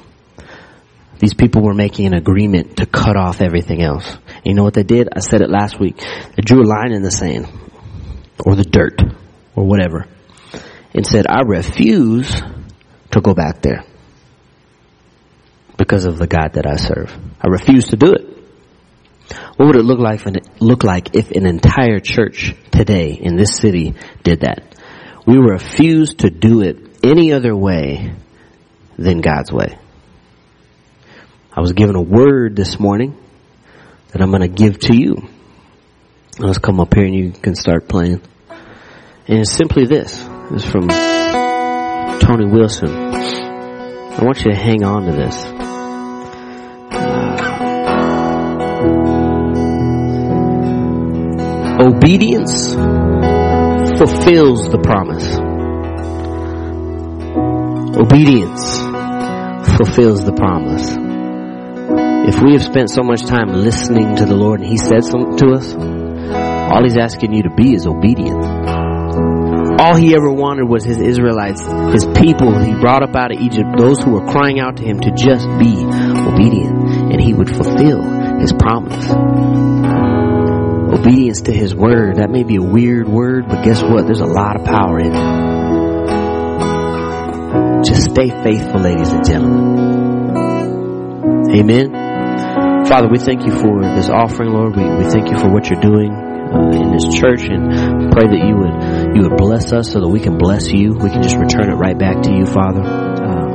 These 1.19 1.35
people 1.35 1.63
were 1.63 1.75
making 1.75 2.07
an 2.07 2.15
agreement 2.15 2.77
to 2.77 2.87
cut 2.87 3.17
off 3.17 3.41
everything 3.41 3.83
else. 3.83 4.09
And 4.37 4.47
you 4.47 4.55
know 4.55 4.63
what 4.63 4.75
they 4.75 4.85
did? 4.85 5.09
I 5.15 5.21
said 5.21 5.41
it 5.41 5.51
last 5.51 5.81
week. 5.81 5.99
They 5.99 6.43
drew 6.43 6.63
a 6.63 6.69
line 6.69 6.93
in 6.93 7.03
the 7.03 7.11
sand 7.11 7.49
or 8.45 8.55
the 8.55 8.65
dirt 8.65 9.01
or 9.57 9.67
whatever 9.67 10.07
and 10.95 11.07
said, 11.07 11.27
I 11.29 11.43
refuse 11.43 12.31
to 13.11 13.21
go 13.21 13.35
back 13.35 13.63
there 13.63 13.85
because 15.77 16.05
of 16.05 16.19
the 16.19 16.27
God 16.27 16.55
that 16.55 16.67
I 16.67 16.77
serve. 16.77 17.17
I 17.41 17.49
refuse 17.49 17.87
to 17.89 17.97
do 17.97 18.13
it. 18.13 18.39
What 19.57 19.67
would 19.67 19.77
it 19.77 19.85
look 19.85 19.99
like, 19.99 20.23
look 20.61 20.85
like 20.85 21.15
if 21.15 21.31
an 21.33 21.47
entire 21.47 21.99
church 21.99 22.55
today 22.71 23.13
in 23.13 23.37
this 23.37 23.57
city 23.57 23.95
did 24.23 24.41
that? 24.41 24.68
We 25.29 25.37
refuse 25.37 26.15
to 26.21 26.31
do 26.31 26.63
it 26.63 26.79
any 27.05 27.35
other 27.35 27.55
way 27.55 28.15
than 28.97 29.21
God's 29.21 29.53
way. 29.53 29.79
I 31.53 31.61
was 31.61 31.75
given 31.75 31.97
a 31.97 32.01
word 32.01 32.57
this 32.57 32.81
morning 32.81 33.15
that 34.11 34.23
I'm 34.23 34.31
going 34.31 34.41
to 34.41 34.49
give 34.49 34.79
to 34.79 34.97
you. 34.97 35.29
Let's 36.39 36.57
come 36.57 36.81
up 36.81 36.95
here 36.95 37.05
and 37.05 37.15
you 37.15 37.33
can 37.33 37.55
start 37.57 37.91
playing. 37.91 38.23
And 39.27 39.41
it's 39.41 39.53
simply 39.53 39.85
this. 39.85 40.27
It's 40.51 40.65
from 40.65 40.89
Tony 40.89 42.51
Wilson. 42.51 42.89
I 42.89 44.25
want 44.25 44.39
you 44.39 44.53
to 44.53 44.57
hang 44.57 44.83
on 44.83 45.05
to 45.05 45.13
this. 45.13 45.45
Obedience 51.83 53.08
fulfills 53.99 54.69
the 54.71 54.79
promise. 54.79 55.27
Obedience 57.99 58.79
fulfills 59.77 60.25
the 60.25 60.33
promise. 60.33 60.95
If 62.29 62.41
we 62.41 62.53
have 62.53 62.63
spent 62.63 62.91
so 62.91 63.03
much 63.03 63.25
time 63.25 63.49
listening 63.49 64.15
to 64.17 64.25
the 64.25 64.37
Lord 64.37 64.61
and 64.61 64.69
He 64.69 64.77
said 64.77 65.03
something 65.03 65.37
to 65.39 65.51
us, 65.51 65.75
all 65.75 66.85
He's 66.85 66.97
asking 66.97 67.33
you 67.33 67.43
to 67.43 67.51
be 67.51 67.75
is 67.75 67.89
obedient. 67.89 68.41
All 69.81 69.97
He 69.97 70.15
ever 70.15 70.31
wanted 70.31 70.69
was 70.69 70.85
His 70.85 71.01
Israelites, 71.01 71.67
His 71.93 72.07
people 72.23 72.57
He 72.57 72.79
brought 72.79 73.03
up 73.03 73.17
out 73.17 73.33
of 73.33 73.41
Egypt, 73.41 73.67
those 73.79 74.01
who 74.01 74.13
were 74.13 74.27
crying 74.31 74.61
out 74.61 74.77
to 74.77 74.85
Him 74.85 75.01
to 75.01 75.11
just 75.11 75.49
be 75.59 75.75
obedient 75.75 77.11
and 77.11 77.21
He 77.21 77.35
would 77.35 77.49
fulfill 77.51 78.01
His 78.39 78.53
promise 78.53 79.11
obedience 80.99 81.43
to 81.43 81.53
his 81.53 81.75
word. 81.75 82.17
That 82.17 82.31
may 82.31 82.45
be 82.45 82.57
a 82.57 82.63
weird 82.63 83.09
word, 83.09 83.49
but 83.49 83.63
guess 83.65 83.83
what? 83.83 84.07
There's 84.07 84.21
a 84.21 84.27
lot 84.27 84.57
of 84.57 84.65
power 84.67 84.99
in 84.99 85.15
it. 85.15 85.59
Just 87.85 88.11
stay 88.11 88.29
faithful, 88.29 88.81
ladies 88.81 89.13
and 89.13 89.25
gentlemen. 89.25 89.79
Amen. 91.55 92.87
Father, 92.87 93.09
we 93.09 93.19
thank 93.19 93.47
you 93.47 93.53
for 93.53 93.83
this 93.83 94.09
offering, 94.09 94.51
Lord. 94.51 94.77
We, 94.77 94.83
we 94.83 95.05
thank 95.11 95.31
you 95.31 95.39
for 95.39 95.51
what 95.53 95.69
you're 95.69 95.81
doing 95.81 96.11
uh, 96.13 96.71
in 96.73 96.93
this 96.93 97.15
church 97.15 97.43
and 97.43 98.11
pray 98.13 98.27
that 98.29 98.43
you 98.47 98.57
would, 98.57 99.17
you 99.17 99.23
would 99.23 99.37
bless 99.37 99.73
us 99.73 99.93
so 99.93 100.01
that 100.01 100.09
we 100.09 100.21
can 100.21 100.39
bless 100.39 100.69
you. 100.73 100.95
We 100.95 101.11
can 101.11 101.23
just 101.23 101.37
return 101.37 101.71
it 101.71 101.75
right 101.75 101.99
back 101.99 102.23
to 102.23 102.33
you, 102.33 102.47
Father. 102.47 102.83
Uh, 102.83 103.49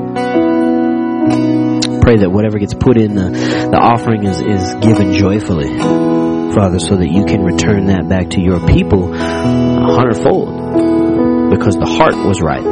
pray 2.02 2.18
that 2.18 2.30
whatever 2.32 2.60
gets 2.60 2.74
put 2.74 2.98
in 2.98 3.16
the, 3.16 3.30
the 3.72 3.78
offering 3.78 4.24
is, 4.26 4.40
is 4.40 4.76
given 4.76 5.14
joyfully. 5.14 6.13
Father, 6.54 6.80
so 6.80 6.96
that 6.96 7.10
you 7.10 7.26
can 7.26 7.44
return 7.44 7.88
that 7.88 8.08
back 8.08 8.30
to 8.32 8.42
your 8.42 8.60
people 8.68 9.14
a 9.14 9.94
hundredfold 9.94 11.50
because 11.50 11.76
the 11.76 11.86
heart 11.86 12.16
was 12.16 12.42
right. 12.42 12.64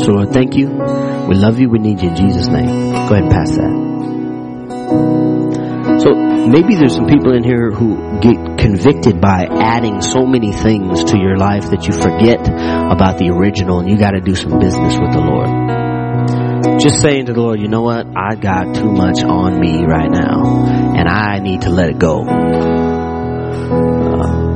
So 0.00 0.12
Lord, 0.12 0.32
thank 0.32 0.54
you. 0.56 0.68
We 0.68 1.34
love 1.34 1.58
you. 1.58 1.68
We 1.68 1.78
need 1.80 2.00
you 2.00 2.10
in 2.10 2.16
Jesus' 2.16 2.46
name. 2.48 2.66
Go 2.66 3.14
ahead 3.14 3.24
and 3.24 3.30
pass 3.30 3.50
that. 3.56 3.88
So 6.02 6.14
maybe 6.14 6.76
there's 6.76 6.94
some 6.94 7.06
people 7.06 7.34
in 7.34 7.42
here 7.42 7.70
who 7.72 8.20
get 8.20 8.58
convicted 8.58 9.20
by 9.20 9.46
adding 9.50 10.00
so 10.00 10.24
many 10.24 10.52
things 10.52 11.04
to 11.04 11.18
your 11.18 11.36
life 11.36 11.70
that 11.70 11.86
you 11.86 11.92
forget 11.92 12.40
about 12.48 13.18
the 13.18 13.30
original 13.30 13.80
and 13.80 13.90
you 13.90 13.98
got 13.98 14.12
to 14.12 14.20
do 14.20 14.34
some 14.34 14.58
business 14.60 14.96
with 14.96 15.12
the 15.12 15.20
Lord. 15.20 15.48
Just 16.80 17.00
saying 17.00 17.26
to 17.26 17.32
the 17.32 17.40
Lord, 17.40 17.60
you 17.60 17.68
know 17.68 17.82
what? 17.82 18.06
I 18.16 18.36
got 18.36 18.74
too 18.74 18.90
much 18.90 19.22
on 19.22 19.58
me 19.58 19.84
right 19.84 20.10
now 20.10 20.64
and 20.96 21.08
I 21.08 21.40
need 21.40 21.62
to 21.62 21.70
let 21.70 21.90
it 21.90 21.98
go. 21.98 22.67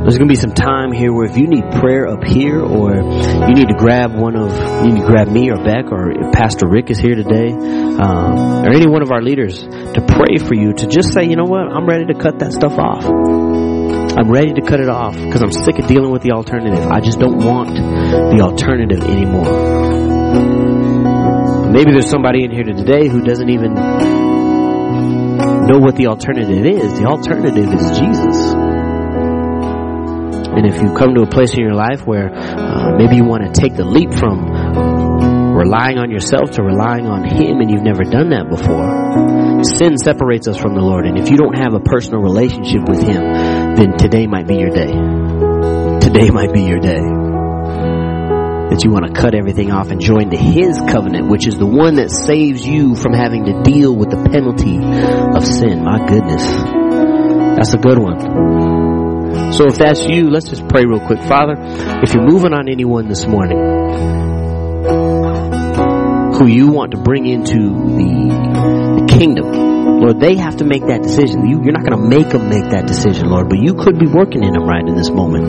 There's 0.02 0.18
going 0.18 0.28
to 0.28 0.32
be 0.32 0.34
some 0.34 0.52
time 0.52 0.92
here 0.92 1.12
where 1.12 1.26
if 1.26 1.38
you 1.38 1.46
need 1.46 1.62
prayer 1.80 2.08
up 2.08 2.24
here 2.24 2.60
or 2.60 2.94
you 2.94 3.54
need 3.54 3.68
to 3.68 3.76
grab 3.78 4.14
one 4.14 4.36
of, 4.36 4.50
you 4.84 4.92
need 4.92 5.00
to 5.00 5.06
grab 5.06 5.28
me 5.28 5.50
or 5.50 5.62
Beck 5.62 5.92
or 5.92 6.12
Pastor 6.32 6.68
Rick 6.68 6.90
is 6.90 6.98
here 6.98 7.14
today, 7.14 7.52
um, 7.52 8.66
or 8.66 8.72
any 8.72 8.86
one 8.86 9.02
of 9.02 9.12
our 9.12 9.22
leaders 9.22 9.62
to 9.62 10.04
pray 10.06 10.38
for 10.38 10.54
you 10.54 10.74
to 10.74 10.86
just 10.86 11.14
say, 11.14 11.24
you 11.24 11.36
know 11.36 11.44
what, 11.44 11.70
I'm 11.70 11.86
ready 11.86 12.06
to 12.06 12.14
cut 12.14 12.40
that 12.40 12.52
stuff 12.52 12.78
off. 12.78 13.04
I'm 13.04 14.30
ready 14.30 14.52
to 14.52 14.60
cut 14.60 14.80
it 14.80 14.88
off 14.88 15.14
because 15.14 15.42
I'm 15.42 15.52
sick 15.52 15.78
of 15.78 15.86
dealing 15.86 16.10
with 16.10 16.22
the 16.22 16.32
alternative. 16.32 16.90
I 16.90 17.00
just 17.00 17.18
don't 17.18 17.38
want 17.38 17.74
the 17.74 18.40
alternative 18.42 19.02
anymore. 19.04 20.02
Maybe 21.72 21.92
there's 21.92 22.10
somebody 22.10 22.44
in 22.44 22.50
here 22.50 22.64
today 22.64 23.08
who 23.08 23.22
doesn't 23.22 23.48
even 23.48 23.72
know 23.72 25.78
what 25.78 25.96
the 25.96 26.08
alternative 26.08 26.66
is. 26.66 26.98
The 26.98 27.06
alternative 27.06 27.72
is 27.72 27.98
Jesus. 27.98 28.61
And 30.56 30.66
if 30.66 30.82
you 30.82 30.94
come 30.94 31.14
to 31.14 31.22
a 31.22 31.26
place 31.26 31.54
in 31.54 31.60
your 31.60 31.74
life 31.74 32.06
where 32.06 32.32
uh, 32.32 32.96
maybe 32.98 33.16
you 33.16 33.24
want 33.24 33.42
to 33.42 33.60
take 33.60 33.74
the 33.74 33.84
leap 33.84 34.12
from 34.12 34.92
relying 35.56 35.98
on 35.98 36.10
yourself 36.10 36.50
to 36.52 36.62
relying 36.62 37.06
on 37.06 37.24
Him 37.24 37.60
and 37.60 37.70
you've 37.70 37.82
never 37.82 38.04
done 38.04 38.30
that 38.30 38.48
before, 38.48 39.64
sin 39.64 39.96
separates 39.96 40.48
us 40.48 40.58
from 40.58 40.74
the 40.74 40.80
Lord. 40.80 41.06
And 41.06 41.18
if 41.18 41.30
you 41.30 41.36
don't 41.36 41.56
have 41.56 41.74
a 41.74 41.80
personal 41.80 42.20
relationship 42.20 42.88
with 42.88 43.00
Him, 43.00 43.22
then 43.76 43.96
today 43.96 44.26
might 44.26 44.46
be 44.46 44.56
your 44.56 44.70
day. 44.70 44.92
Today 46.00 46.30
might 46.30 46.52
be 46.52 46.62
your 46.62 46.80
day. 46.80 47.00
That 48.72 48.84
you 48.84 48.90
want 48.90 49.06
to 49.06 49.12
cut 49.12 49.34
everything 49.34 49.70
off 49.70 49.90
and 49.90 50.00
join 50.00 50.30
to 50.30 50.36
His 50.36 50.78
covenant, 50.78 51.28
which 51.28 51.46
is 51.46 51.56
the 51.56 51.66
one 51.66 51.96
that 51.96 52.10
saves 52.10 52.64
you 52.64 52.96
from 52.96 53.12
having 53.12 53.44
to 53.44 53.62
deal 53.62 53.94
with 53.94 54.10
the 54.10 54.16
penalty 54.30 54.78
of 54.78 55.46
sin. 55.46 55.84
My 55.84 56.06
goodness. 56.06 56.44
That's 57.56 57.74
a 57.74 57.78
good 57.78 57.98
one. 57.98 58.81
So 59.52 59.66
if 59.66 59.78
that's 59.78 60.02
you, 60.04 60.30
let's 60.30 60.48
just 60.48 60.66
pray 60.68 60.84
real 60.84 61.00
quick. 61.00 61.20
Father, 61.20 61.54
if 62.02 62.14
you're 62.14 62.26
moving 62.26 62.52
on 62.52 62.68
anyone 62.68 63.08
this 63.08 63.26
morning 63.26 63.58
who 66.34 66.46
you 66.46 66.68
want 66.68 66.92
to 66.92 66.98
bring 66.98 67.26
into 67.26 67.58
the, 67.58 69.06
kingdom, 69.08 70.00
Lord, 70.00 70.20
they 70.20 70.36
have 70.36 70.56
to 70.56 70.64
make 70.64 70.86
that 70.86 71.02
decision. 71.02 71.46
You, 71.46 71.62
you're 71.62 71.72
not 71.72 71.84
going 71.84 72.00
to 72.00 72.08
make 72.08 72.30
them 72.30 72.48
make 72.48 72.70
that 72.70 72.86
decision, 72.86 73.28
Lord, 73.28 73.48
but 73.48 73.58
you 73.58 73.74
could 73.74 73.98
be 73.98 74.06
working 74.06 74.42
in 74.42 74.52
them 74.52 74.64
right 74.64 74.82
in 74.86 74.96
this 74.96 75.10
moment. 75.10 75.44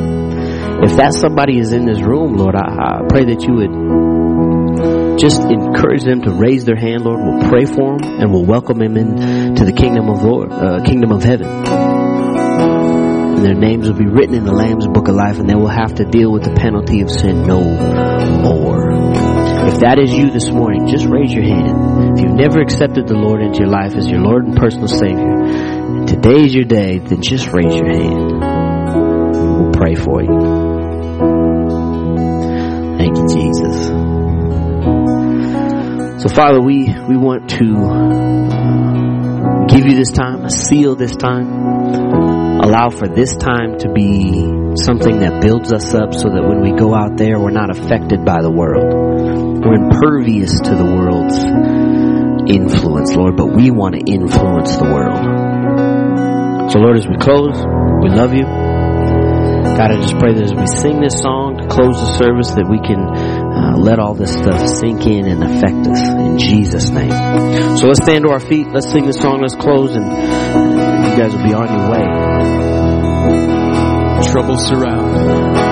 If 0.84 0.98
that 0.98 1.14
somebody 1.14 1.58
is 1.58 1.72
in 1.74 1.86
this 1.86 2.02
room, 2.02 2.36
Lord, 2.36 2.56
I, 2.56 2.68
I 2.68 3.08
pray 3.08 3.26
that 3.26 3.42
you 3.42 3.54
would 3.56 5.20
just 5.20 5.42
encourage 5.42 6.04
them 6.04 6.22
to 6.24 6.32
raise 6.32 6.66
their 6.66 6.76
hand, 6.76 7.04
Lord. 7.06 7.20
We'll 7.24 7.50
pray 7.50 7.66
for 7.66 7.98
them 7.98 8.04
and 8.04 8.32
we'll 8.32 8.46
welcome 8.46 8.78
them 8.78 8.98
into 8.98 9.66
the 9.66 9.74
kingdom 9.74 10.10
of 10.10 10.24
Lord, 10.24 10.52
uh, 10.52 10.84
kingdom 10.84 11.12
of 11.12 11.24
heaven 11.24 11.48
and 13.44 13.62
their 13.62 13.70
names 13.70 13.90
will 13.90 13.98
be 13.98 14.08
written 14.08 14.36
in 14.36 14.46
the 14.46 14.54
Lamb's 14.54 14.88
Book 14.88 15.10
of 15.10 15.16
Life, 15.16 15.38
and 15.38 15.50
they 15.50 15.56
will 15.56 15.68
have 15.68 15.96
to 15.96 16.06
deal 16.06 16.32
with 16.32 16.44
the 16.44 16.54
penalty 16.54 17.02
of 17.02 17.12
sin 17.12 17.46
no 17.46 17.62
more. 17.62 18.90
If 19.68 19.82
that 19.82 20.00
is 20.00 20.14
you 20.14 20.32
this 20.32 20.50
morning, 20.50 20.88
just 20.88 21.06
raise 21.06 21.34
your 21.34 21.44
hand. 21.44 22.18
If 22.18 22.24
you've 22.24 22.36
never 22.36 22.62
accepted 22.62 23.06
the 23.08 23.16
Lord 23.16 23.42
into 23.42 23.60
your 23.60 23.68
life 23.68 23.96
as 23.96 24.10
your 24.10 24.22
Lord 24.22 24.46
and 24.46 24.56
personal 24.56 24.88
Savior, 24.88 25.44
and 25.44 26.08
today 26.08 26.46
is 26.46 26.56
your 26.56 26.64
day, 26.64 27.00
then 27.00 27.22
just 27.22 27.48
raise 27.52 27.76
your 27.76 27.92
hand. 27.92 28.40
We'll 29.60 29.74
pray 29.74 29.96
for 29.96 30.24
you. 30.24 30.40
Thank 32.98 33.18
you, 33.18 33.28
Jesus. 33.28 33.88
So, 36.24 36.30
Father, 36.30 36.62
we, 36.62 36.86
we 37.10 37.18
want 37.18 37.50
to 37.50 37.66
give 39.68 39.86
you 39.86 39.96
this 39.96 40.12
time, 40.12 40.46
a 40.46 40.50
seal 40.50 40.96
this 40.96 41.18
time 41.18 42.33
allow 42.74 42.90
for 42.90 43.08
this 43.08 43.36
time 43.36 43.78
to 43.78 43.92
be 43.94 44.50
something 44.82 45.20
that 45.20 45.42
builds 45.42 45.72
us 45.72 45.94
up 45.94 46.12
so 46.12 46.30
that 46.30 46.42
when 46.42 46.62
we 46.62 46.72
go 46.74 46.96
out 46.96 47.18
there, 47.18 47.40
we're 47.40 47.52
not 47.52 47.70
affected 47.70 48.26
by 48.26 48.42
the 48.42 48.50
world. 48.50 49.62
We're 49.64 49.78
impervious 49.78 50.60
to 50.60 50.74
the 50.74 50.84
world's 50.84 51.38
influence, 52.50 53.14
Lord, 53.14 53.38
but 53.38 53.54
we 53.54 53.70
want 53.70 53.94
to 53.94 54.02
influence 54.12 54.76
the 54.78 54.86
world. 54.86 56.72
So 56.72 56.80
Lord, 56.80 56.98
as 56.98 57.06
we 57.06 57.16
close, 57.16 57.62
we 58.02 58.10
love 58.10 58.34
you. 58.34 58.44
God, 58.44 59.92
I 59.92 60.02
just 60.02 60.18
pray 60.18 60.34
that 60.34 60.44
as 60.44 60.54
we 60.54 60.66
sing 60.66 61.00
this 61.00 61.20
song 61.22 61.58
to 61.58 61.68
close 61.68 62.02
the 62.02 62.18
service, 62.18 62.58
that 62.58 62.66
we 62.66 62.82
can 62.82 63.02
uh, 63.06 63.78
let 63.78 64.00
all 64.00 64.16
this 64.16 64.34
stuff 64.34 64.68
sink 64.68 65.06
in 65.06 65.28
and 65.28 65.44
affect 65.44 65.88
us 65.94 66.02
in 66.10 66.40
Jesus' 66.40 66.90
name. 66.90 67.78
So 67.78 67.86
let's 67.86 68.04
stand 68.04 68.26
to 68.26 68.32
our 68.32 68.40
feet. 68.40 68.68
Let's 68.74 68.90
sing 68.90 69.06
the 69.06 69.14
song. 69.14 69.42
Let's 69.42 69.56
close, 69.56 69.96
and 69.96 70.83
you 71.14 71.20
guys 71.20 71.36
will 71.36 71.44
be 71.44 71.54
on 71.54 71.68
your 71.72 71.92
way. 71.92 72.04
Trouble 74.32 74.58
surround. 74.58 75.63